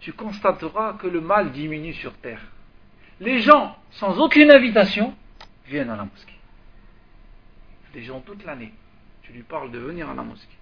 [0.00, 2.40] tu constateras que le mal diminue sur terre
[3.20, 5.14] les gens, sans aucune invitation,
[5.66, 6.38] viennent à la mosquée.
[7.92, 8.72] Des gens toute l'année.
[9.22, 10.58] Tu lui parles de venir à la mosquée,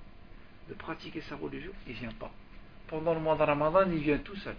[0.69, 2.31] de pratiquer sa religion, il ne vient pas.
[2.87, 4.55] Pendant le mois de Ramadan, il vient tout seul.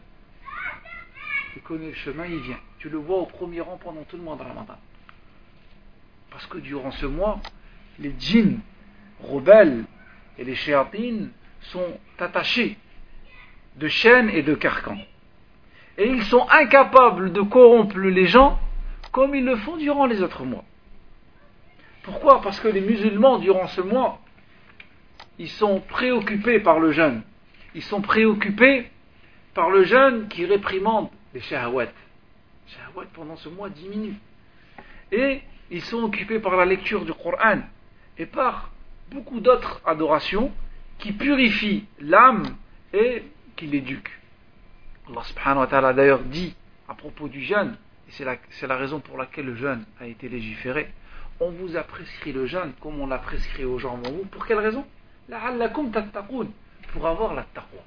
[1.55, 2.59] Il connaît le chemin, il vient.
[2.79, 4.77] Tu le vois au premier rang pendant tout le mois de Ramadan.
[6.31, 7.39] Parce que durant ce mois,
[7.99, 8.59] les djinns
[9.21, 9.85] rebelles
[10.37, 11.31] et les shéatines
[11.61, 12.77] sont attachés
[13.75, 14.97] de chaînes et de carcans.
[15.97, 18.59] Et ils sont incapables de corrompre les gens
[19.11, 20.63] comme ils le font durant les autres mois.
[22.03, 22.41] Pourquoi?
[22.41, 24.19] Parce que les musulmans, durant ce mois,
[25.39, 27.21] ils sont préoccupés par le jeûne.
[27.75, 28.89] Ils sont préoccupés
[29.53, 31.85] par le jeûne qui réprimande les shahwat.
[31.85, 34.17] Les shahwat pendant ce mois diminuent.
[35.11, 35.41] Et
[35.71, 37.61] ils sont occupés par la lecture du Coran
[38.17, 38.71] et par
[39.11, 40.51] beaucoup d'autres adorations
[40.99, 42.43] qui purifient l'âme
[42.93, 43.23] et
[43.55, 44.22] qui l'éduquent.
[45.08, 46.54] Allah subhanahu wa ta'ala a d'ailleurs dit
[46.88, 47.76] à propos du jeûne,
[48.08, 50.92] et c'est la, la, raison pour laquelle le jeûne a été légiféré,
[51.40, 54.24] on vous a prescrit le jeûne comme on l'a prescrit aux gens avant vous.
[54.24, 54.84] Pour quelle raison
[56.92, 57.82] Pour avoir la taqwa.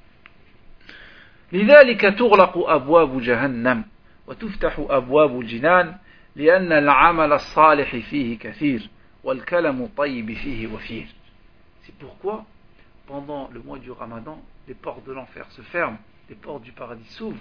[1.54, 3.84] لذلك تغلق أبواب جهنم
[4.28, 5.98] وتفتح أبواب الجنان
[6.36, 8.90] لأن العمل الصالح فيه كثير
[9.24, 11.08] والكلم طيب فيه وفير
[11.84, 12.46] C'est pourquoi,
[13.08, 15.98] pendant le mois du Ramadan, les portes de l'enfer se ferment,
[16.29, 17.37] les portes du paradis s'ouvrent,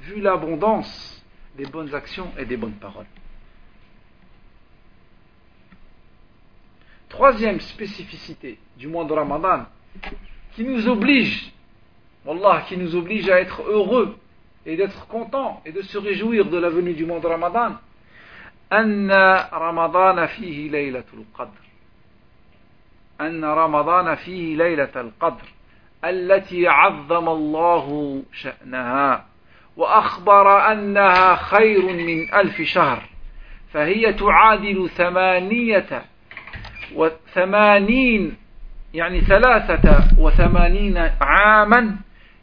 [0.00, 1.22] vu l'abondance
[1.56, 3.06] des bonnes actions et des bonnes paroles.
[7.08, 9.66] Troisième spécificité du mois de Ramadan,
[10.54, 11.52] qui nous oblige,
[12.68, 14.16] qui nous oblige à être heureux
[14.64, 17.76] et d'être content et de se réjouir de la venue du mois de Ramadan,
[18.70, 21.52] Anna Ramadan fihi laylatul qadr.
[23.18, 25.44] Anna Ramadan fihi laylatul qadr.
[26.04, 29.26] التي عظم الله شأنها
[29.76, 33.02] وأخبر أنها خير من ألف شهر
[33.72, 36.04] فهي تعادل ثمانية
[36.94, 38.36] وثمانين
[38.94, 41.96] يعني ثلاثة وثمانين عاما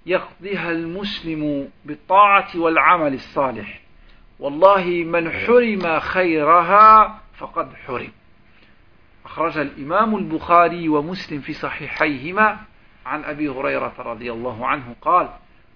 [0.05, 3.79] يقضيها المسلم بالطاعة والعمل الصالح.
[4.39, 8.11] والله من حرم خيرها فقد حرم.
[9.25, 12.57] أخرج الإمام البخاري ومسلم في صحيحيهما
[13.05, 15.29] عن أبي هريرة رضي الله عنه قال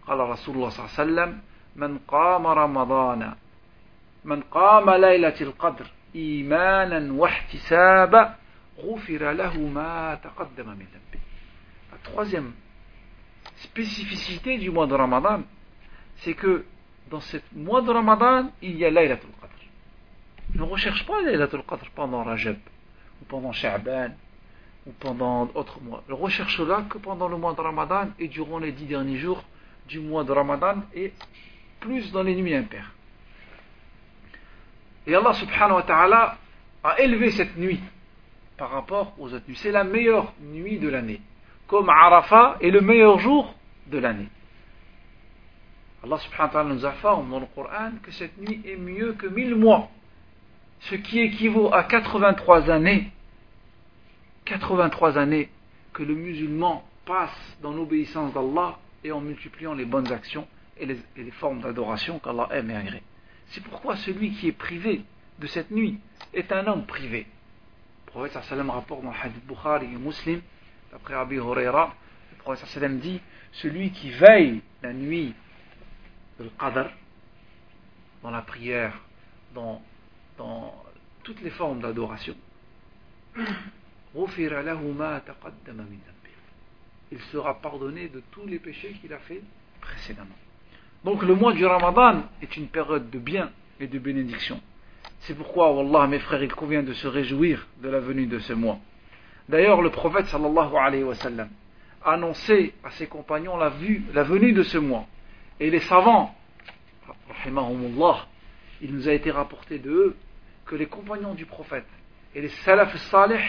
[0.08, 1.42] قال رسول الله صلى الله عليه وسلم
[1.76, 3.34] من قام رمضان
[4.24, 8.36] من قام ليلة القدر إيمانا واحتسابا
[8.78, 11.24] غفر له ما تقدم من ذنبه
[12.04, 12.54] troisième
[13.56, 15.42] spécificité du mois de Ramadan,
[16.18, 16.66] c'est que
[17.10, 20.56] dans ce mois de Ramadan, il y a Laylatul Qadr.
[20.56, 22.58] Ne recherche pas Laylatul Qadr pendant Rajab,
[23.22, 24.12] ou pendant Sha'ban,
[24.86, 26.04] ou pendant d'autres mois.
[26.10, 29.44] Ne recherche-la que pendant le mois de Ramadan et durant les dix derniers jours
[29.88, 31.14] du mois de Ramadan et
[31.80, 32.92] plus dans les nuits impaires.
[35.06, 36.38] Et Allah subhanahu wa ta'ala
[36.84, 37.80] a élevé cette nuit
[38.58, 39.58] par rapport aux autres nuits.
[39.58, 41.22] C'est la meilleure nuit de l'année.
[41.68, 43.54] Comme Arafat est le meilleur jour
[43.88, 44.30] de l'année.
[46.04, 49.28] Allah subhanahu wa ta'ala nous informe dans le Coran que cette nuit est mieux que
[49.28, 49.90] mille mois.
[50.82, 53.12] Ce qui équivaut à 83 années.
[54.46, 55.50] 83 années
[55.94, 61.32] que le musulman passe dans l'obéissance d'Allah et en multipliant les bonnes actions et les,
[61.32, 63.04] formes d'adoration qu'Allah aime et agrée.
[63.48, 65.04] C'est pourquoi celui qui est privé
[65.40, 66.00] de cette nuit
[66.34, 67.28] est un homme privé.
[68.08, 70.42] Le prophète sallam rapporte dans le hadith Bukhari et Muslim,
[70.92, 71.94] d'après Abi Huraira,
[72.32, 73.22] le prophète sallam dit
[73.54, 75.34] celui qui veille la nuit
[76.40, 76.90] de Qadr,
[78.24, 79.00] dans la prière,
[79.54, 79.82] dans
[81.24, 82.36] toutes les formes d'adoration,
[87.12, 89.42] il sera pardonné de tous les péchés qu'il a fait
[89.82, 90.36] précédemment.
[91.04, 94.62] Donc le mois du Ramadan est une période de bien et de bénédiction.
[95.22, 98.54] C'est pourquoi, Wallah, mes frères, il convient de se réjouir de la venue de ce
[98.54, 98.80] mois.
[99.50, 101.50] D'ailleurs, le prophète sallallahu alayhi wa sallam
[102.04, 105.06] a annoncé à ses compagnons la, vue, la venue de ce mois.
[105.60, 106.36] Et les savants,
[108.82, 110.16] il nous a été rapporté de eux
[110.66, 111.88] que les compagnons du prophète
[112.36, 113.42] et les salaf salih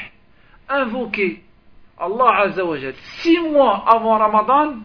[0.68, 1.42] invoquaient
[1.98, 4.78] Allah Azzawajal six mois avant Ramadan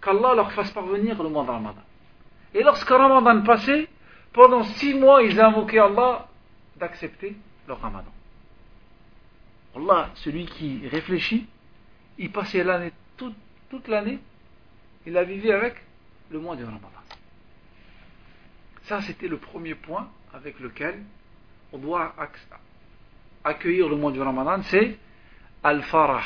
[0.00, 1.82] qu'Allah leur fasse parvenir le mois de Ramadan.
[2.54, 3.88] Et lorsque Ramadan passait,
[4.32, 6.28] pendant six mois, ils invoquaient Allah
[6.76, 7.36] d'accepter
[7.68, 8.10] leur Ramadan.
[9.76, 11.46] Allah, celui qui réfléchit,
[12.18, 13.36] il passait l'année, toute,
[13.70, 14.18] toute l'année,
[15.06, 15.76] il a vécu avec
[16.30, 16.88] le mois de Ramadan.
[18.84, 21.02] Ça, c'était le premier point avec lequel
[21.72, 22.14] on doit
[23.44, 24.96] accueillir le mois du Ramadan, c'est
[25.62, 26.22] Al-Farah,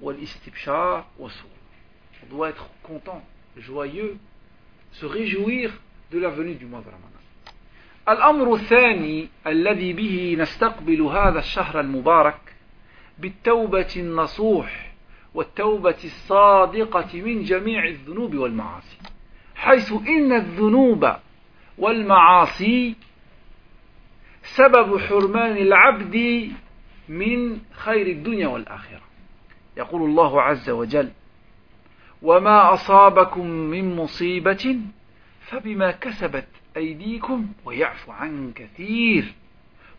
[0.00, 1.28] wal-Istibshar, wa
[2.22, 3.22] On doit être content,
[3.56, 4.16] joyeux,
[4.92, 5.72] se réjouir
[6.10, 7.08] de la venue du mois de Ramadan.
[8.08, 12.40] الأمر الثاني الذي به نستقبل هذا الشهر المبارك
[13.18, 14.92] بالتوبة النصوح
[15.34, 18.96] والتوبة الصادقة من جميع الذنوب والمعاصي
[19.54, 21.12] حيث إن الذنوب
[21.78, 22.94] والمعاصي
[24.42, 26.48] سبب حرمان العبد
[27.08, 29.00] من خير الدنيا والآخرة.
[29.76, 31.10] يقول الله عز وجل
[32.22, 34.78] وما أصابكم من مصيبة
[35.40, 39.24] فبما كسبت أيديكم ويعفو عن كثير.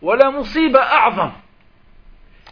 [0.02, 1.32] ولا مصيبة أعظم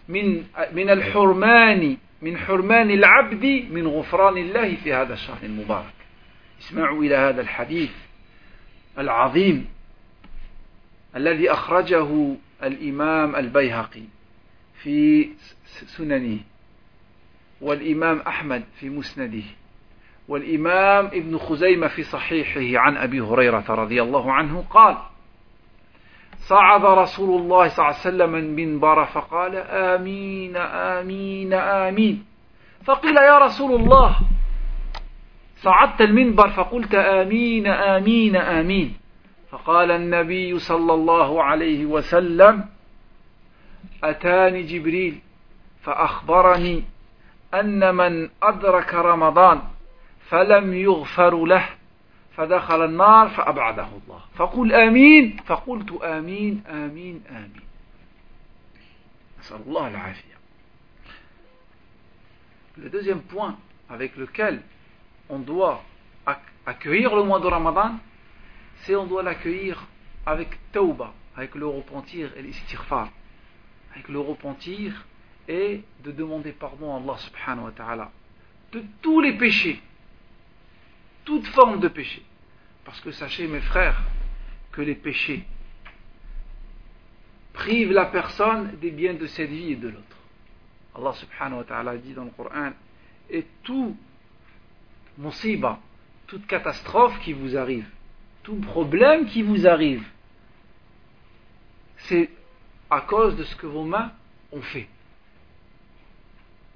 [0.07, 5.93] من من الحرمان من حرمان العبد من غفران الله في هذا الشهر المبارك.
[6.59, 7.91] اسمعوا إلى هذا الحديث
[8.97, 9.80] العظيم.
[11.15, 14.03] الذي أخرجه الإمام البيهقي
[14.83, 15.29] في
[15.97, 16.39] سننه
[17.61, 19.43] والإمام أحمد في مسنده
[20.27, 24.97] والإمام ابن خزيمة في صحيحه عن أبي هريرة رضي الله عنه قال
[26.37, 32.25] صعد رسول الله صلى الله عليه وسلم المنبر فقال آمين آمين آمين.
[32.85, 34.15] فقيل يا رسول الله
[35.55, 38.93] صعدت المنبر فقلت آمين آمين آمين.
[39.51, 42.65] فقال النبي صلى الله عليه وسلم
[44.03, 45.19] أتاني جبريل
[45.83, 46.83] فأخبرني
[47.53, 49.61] أن من أدرك رمضان
[50.29, 51.69] فلم يغفر له
[52.35, 54.21] فدخل النار فأبعده الله.
[54.35, 57.61] فقل آمين فقلت آمين آمين آمين.
[59.39, 60.31] نسأل الله العافية.
[62.77, 63.57] Le deuxième point
[63.89, 64.61] avec lequel
[65.29, 65.83] on doit
[66.65, 67.95] accueillir le mois de Ramadan,
[68.81, 69.87] c'est on doit l'accueillir
[70.25, 73.09] avec tauba, avec le repentir et l'istighfar.
[73.93, 75.05] Avec le repentir
[75.47, 78.11] et de demander pardon à Allah subhanahu wa ta'ala
[78.71, 79.81] de tous les péchés,
[81.25, 82.23] toute forme de péché.
[82.85, 84.01] Parce que sachez mes frères
[84.71, 85.43] que les péchés
[87.53, 90.17] privent la personne des biens de cette vie et de l'autre.
[90.95, 92.71] Allah subhanahu wa ta'ala dit dans le Coran
[93.29, 93.95] et tout
[95.17, 95.79] musiba,
[96.27, 97.87] toute catastrophe qui vous arrive,
[98.43, 100.03] tout problème qui vous arrive,
[101.97, 102.29] c'est
[102.89, 104.11] à cause de ce que vos mains
[104.51, 104.87] ont fait.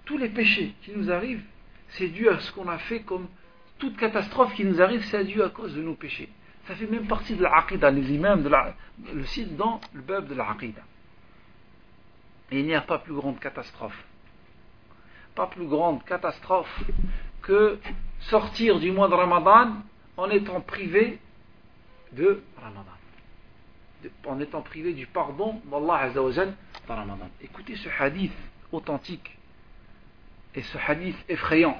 [0.05, 1.43] Tous les péchés qui nous arrivent,
[1.89, 3.27] c'est dû à ce qu'on a fait comme
[3.79, 6.29] toute catastrophe qui nous arrive, c'est dû à cause de nos péchés.
[6.67, 8.49] Ça fait même partie de l'aqida, les imams
[9.13, 10.81] le site dans le bab de l'aqida.
[12.51, 14.03] Et il n'y a pas plus grande catastrophe.
[15.35, 16.83] Pas plus grande catastrophe
[17.41, 17.79] que
[18.21, 19.73] sortir du mois de Ramadan
[20.17, 21.19] en étant privé
[22.13, 22.91] de Ramadan.
[24.25, 26.53] En étant privé du pardon d'Allah Azzawajal
[26.87, 27.29] dans Ramadan.
[27.41, 28.33] Écoutez ce hadith
[28.71, 29.37] authentique
[30.53, 31.79] et ce hadith effrayant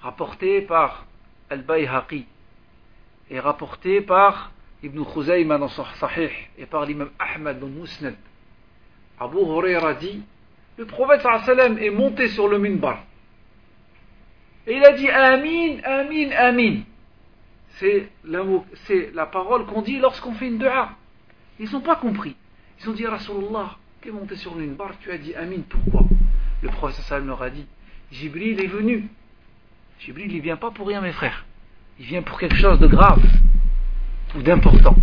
[0.00, 1.06] rapporté par
[1.50, 2.26] Al-Bayhaqi
[3.30, 8.14] et rapporté par Ibn Khuzayma dans son Sahih et par l'imam Ahmad dans Musnad.
[9.20, 10.22] Abu Huraira dit
[10.78, 13.02] le prophète sallam est monté sur le minbar
[14.68, 16.82] et il a dit Amin, Amin, Amin.
[17.78, 18.10] C'est
[19.14, 20.90] la, parole qu'on dit lorsqu'on fait une dua.
[21.60, 22.34] Ils n'ont pas compris.
[22.80, 26.06] Ils ont dit Rasulallah, tu es monté sur le minbar, tu as dit Amin, pourquoi?
[26.62, 27.66] Le prophète sallam leur a dit
[28.10, 29.08] Jibril est venu
[30.00, 31.44] Jibril, il vient pas pour rien, mes frères.
[31.98, 33.22] Il vient pour quelque chose de grave
[34.36, 34.96] ou d'important.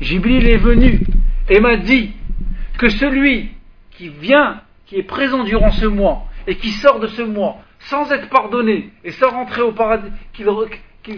[0.00, 1.00] Jibril est venu
[1.48, 2.12] et m'a dit
[2.78, 3.50] que celui
[3.92, 8.10] qui vient, qui est présent durant ce mois et qui sort de ce mois sans
[8.12, 10.48] être pardonné et sans rentrer au paradis, qu'il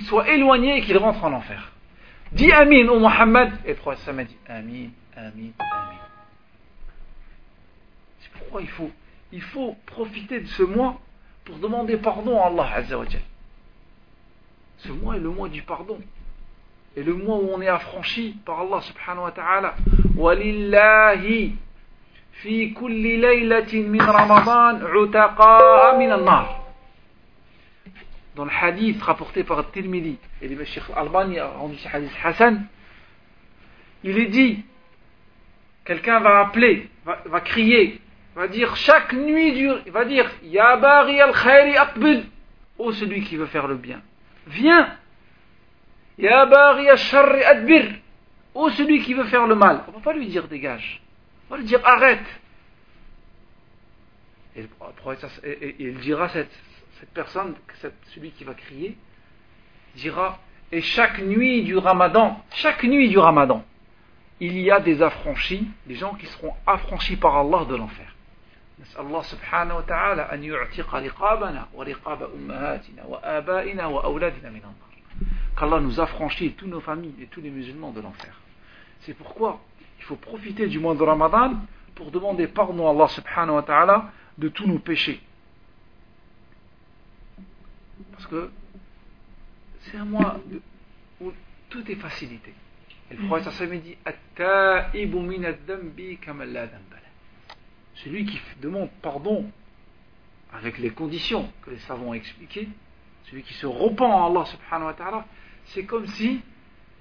[0.02, 1.72] soit éloigné et qu'il rentre en enfer.
[2.32, 5.98] Dis Amin au Muhammad et le prophète m'a dit Amin, Amin, Amin.
[8.20, 8.90] C'est pourquoi il faut,
[9.32, 11.00] il faut profiter de ce mois
[11.44, 13.22] pour demander pardon à Allah Azzawajal.
[14.78, 15.98] Ce mois est le mois du pardon.
[16.96, 19.74] Et le mois où on est affranchi par Allah subhanahu wa ta'ala.
[20.16, 21.54] Walillahi
[22.32, 24.78] fi kulli laylatin min Ramadan
[25.98, 26.67] min al-nar.
[28.38, 32.66] Dans le hadith rapporté par Tirmidhi, et le Cheikh Albani a rendu ce hadith Hassan,
[34.04, 34.64] il est dit,
[35.84, 38.00] quelqu'un va appeler, va, crier,
[38.36, 41.32] va dire chaque nuit du, il va dire Ya bari al
[41.78, 42.26] aqbil
[42.78, 44.00] oh celui qui veut faire le bien
[44.46, 44.96] viens.
[46.16, 47.86] Ya bari al sharri adbir
[48.54, 49.82] oh celui qui veut faire le mal.
[49.88, 51.02] On va pas lui dire dégage
[51.50, 52.40] on va lui dire arrête.
[54.54, 54.64] Et,
[55.80, 56.52] il dira cette,
[57.00, 57.54] cette personne,
[58.14, 58.96] celui qui va crier,
[59.94, 60.38] dira
[60.70, 63.64] et chaque nuit du Ramadan, chaque nuit du Ramadan,
[64.40, 68.14] il y a des affranchis, des gens qui seront affranchis par Allah de l'enfer.
[68.96, 74.60] Allah subhanahu wa ta'ala an yu'tiqa riqabana wa riqaba ummahatina wa abaina wa awladina min
[75.56, 78.32] Qu'Allah nous affranchit, toutes nos familles et tous les musulmans de l'enfer.
[79.00, 79.60] C'est pourquoi
[79.98, 81.54] il faut profiter du mois de Ramadan
[81.96, 85.20] pour demander pardon à Allah subhanahu wa ta'ala de tous nos péchés.
[88.18, 88.50] Parce que
[89.82, 90.40] c'est un mois
[91.20, 91.32] où
[91.70, 92.52] tout est facilité.
[93.12, 93.96] Et le prophète sallam dit
[97.94, 99.48] Celui qui demande pardon
[100.52, 102.68] avec les conditions que les savants ont expliquées,
[103.30, 105.24] celui qui se repent en Allah subhanahu wa ta'ala,
[105.66, 106.40] c'est comme si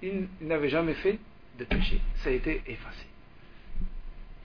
[0.03, 1.17] il n'avait jamais fait
[1.57, 1.99] de péché.
[2.17, 3.07] Ça a été effacé.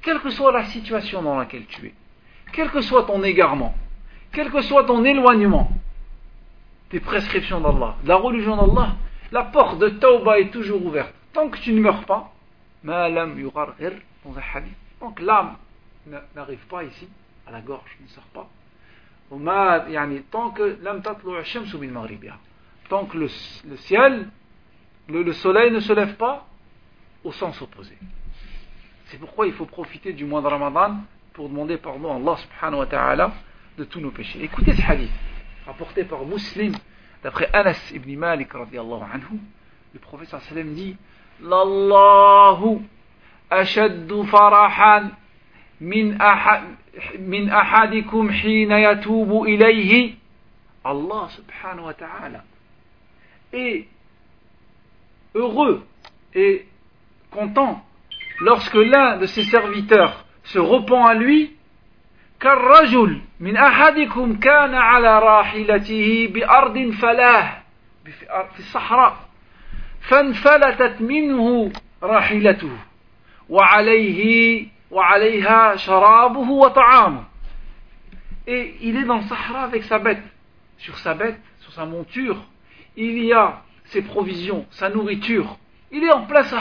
[0.00, 1.94] Quelle que soit la situation dans laquelle tu es,
[2.54, 3.74] quel que soit ton égarement,
[4.32, 5.70] quel que soit ton éloignement
[6.92, 8.94] des prescriptions d'Allah, la religion d'Allah,
[9.32, 11.14] la porte de Tauba est toujours ouverte.
[11.32, 12.30] Tant que tu ne meurs pas,
[12.84, 13.08] tant
[15.12, 15.56] que l'âme
[16.36, 17.08] n'arrive pas ici,
[17.46, 18.46] à la gorge, ne sort pas,
[20.30, 20.76] tant que
[22.88, 23.28] tant que le,
[23.76, 24.28] ciel,
[25.08, 26.46] le, soleil ne se lève pas
[27.24, 27.96] au sens opposé.
[29.06, 30.96] C'est pourquoi il faut profiter du mois de Ramadan
[31.32, 33.32] pour demander pardon à Allah subhanahu wa ta'ala
[33.78, 34.42] de tous nos péchés.
[34.42, 35.10] Écoutez ce hadith,
[35.66, 36.72] rapporté par Muslim,
[37.22, 39.40] d'après Anas ibn Malik anhu,
[39.94, 40.96] le prophète sallam dit
[41.42, 42.80] L'Allahu
[43.50, 45.10] ashaddu farahan
[45.80, 46.62] min, ahad,
[47.18, 50.16] min ahadikum hina yatubu ilayhi.
[50.84, 52.44] Allah subhanahu wa ta'ala
[53.52, 53.86] est
[55.34, 55.84] heureux
[56.34, 56.66] et
[57.30, 57.84] content
[58.40, 61.56] lorsque l'un de ses serviteurs se repent à lui
[62.42, 67.62] كالرجل من أحدكم كان على راحلته بأرض فلاه
[68.54, 69.16] في الصحراء
[70.00, 71.72] فانفلتت منه
[72.02, 72.76] راحلته
[73.48, 77.24] وعليه وعليها شرابه وطعامه
[78.48, 80.24] et il est dans le Sahara avec sa bête
[80.78, 82.44] sur sa bête, sur sa monture
[82.96, 85.58] il y a ses provisions, sa nourriture
[85.92, 86.52] il est en place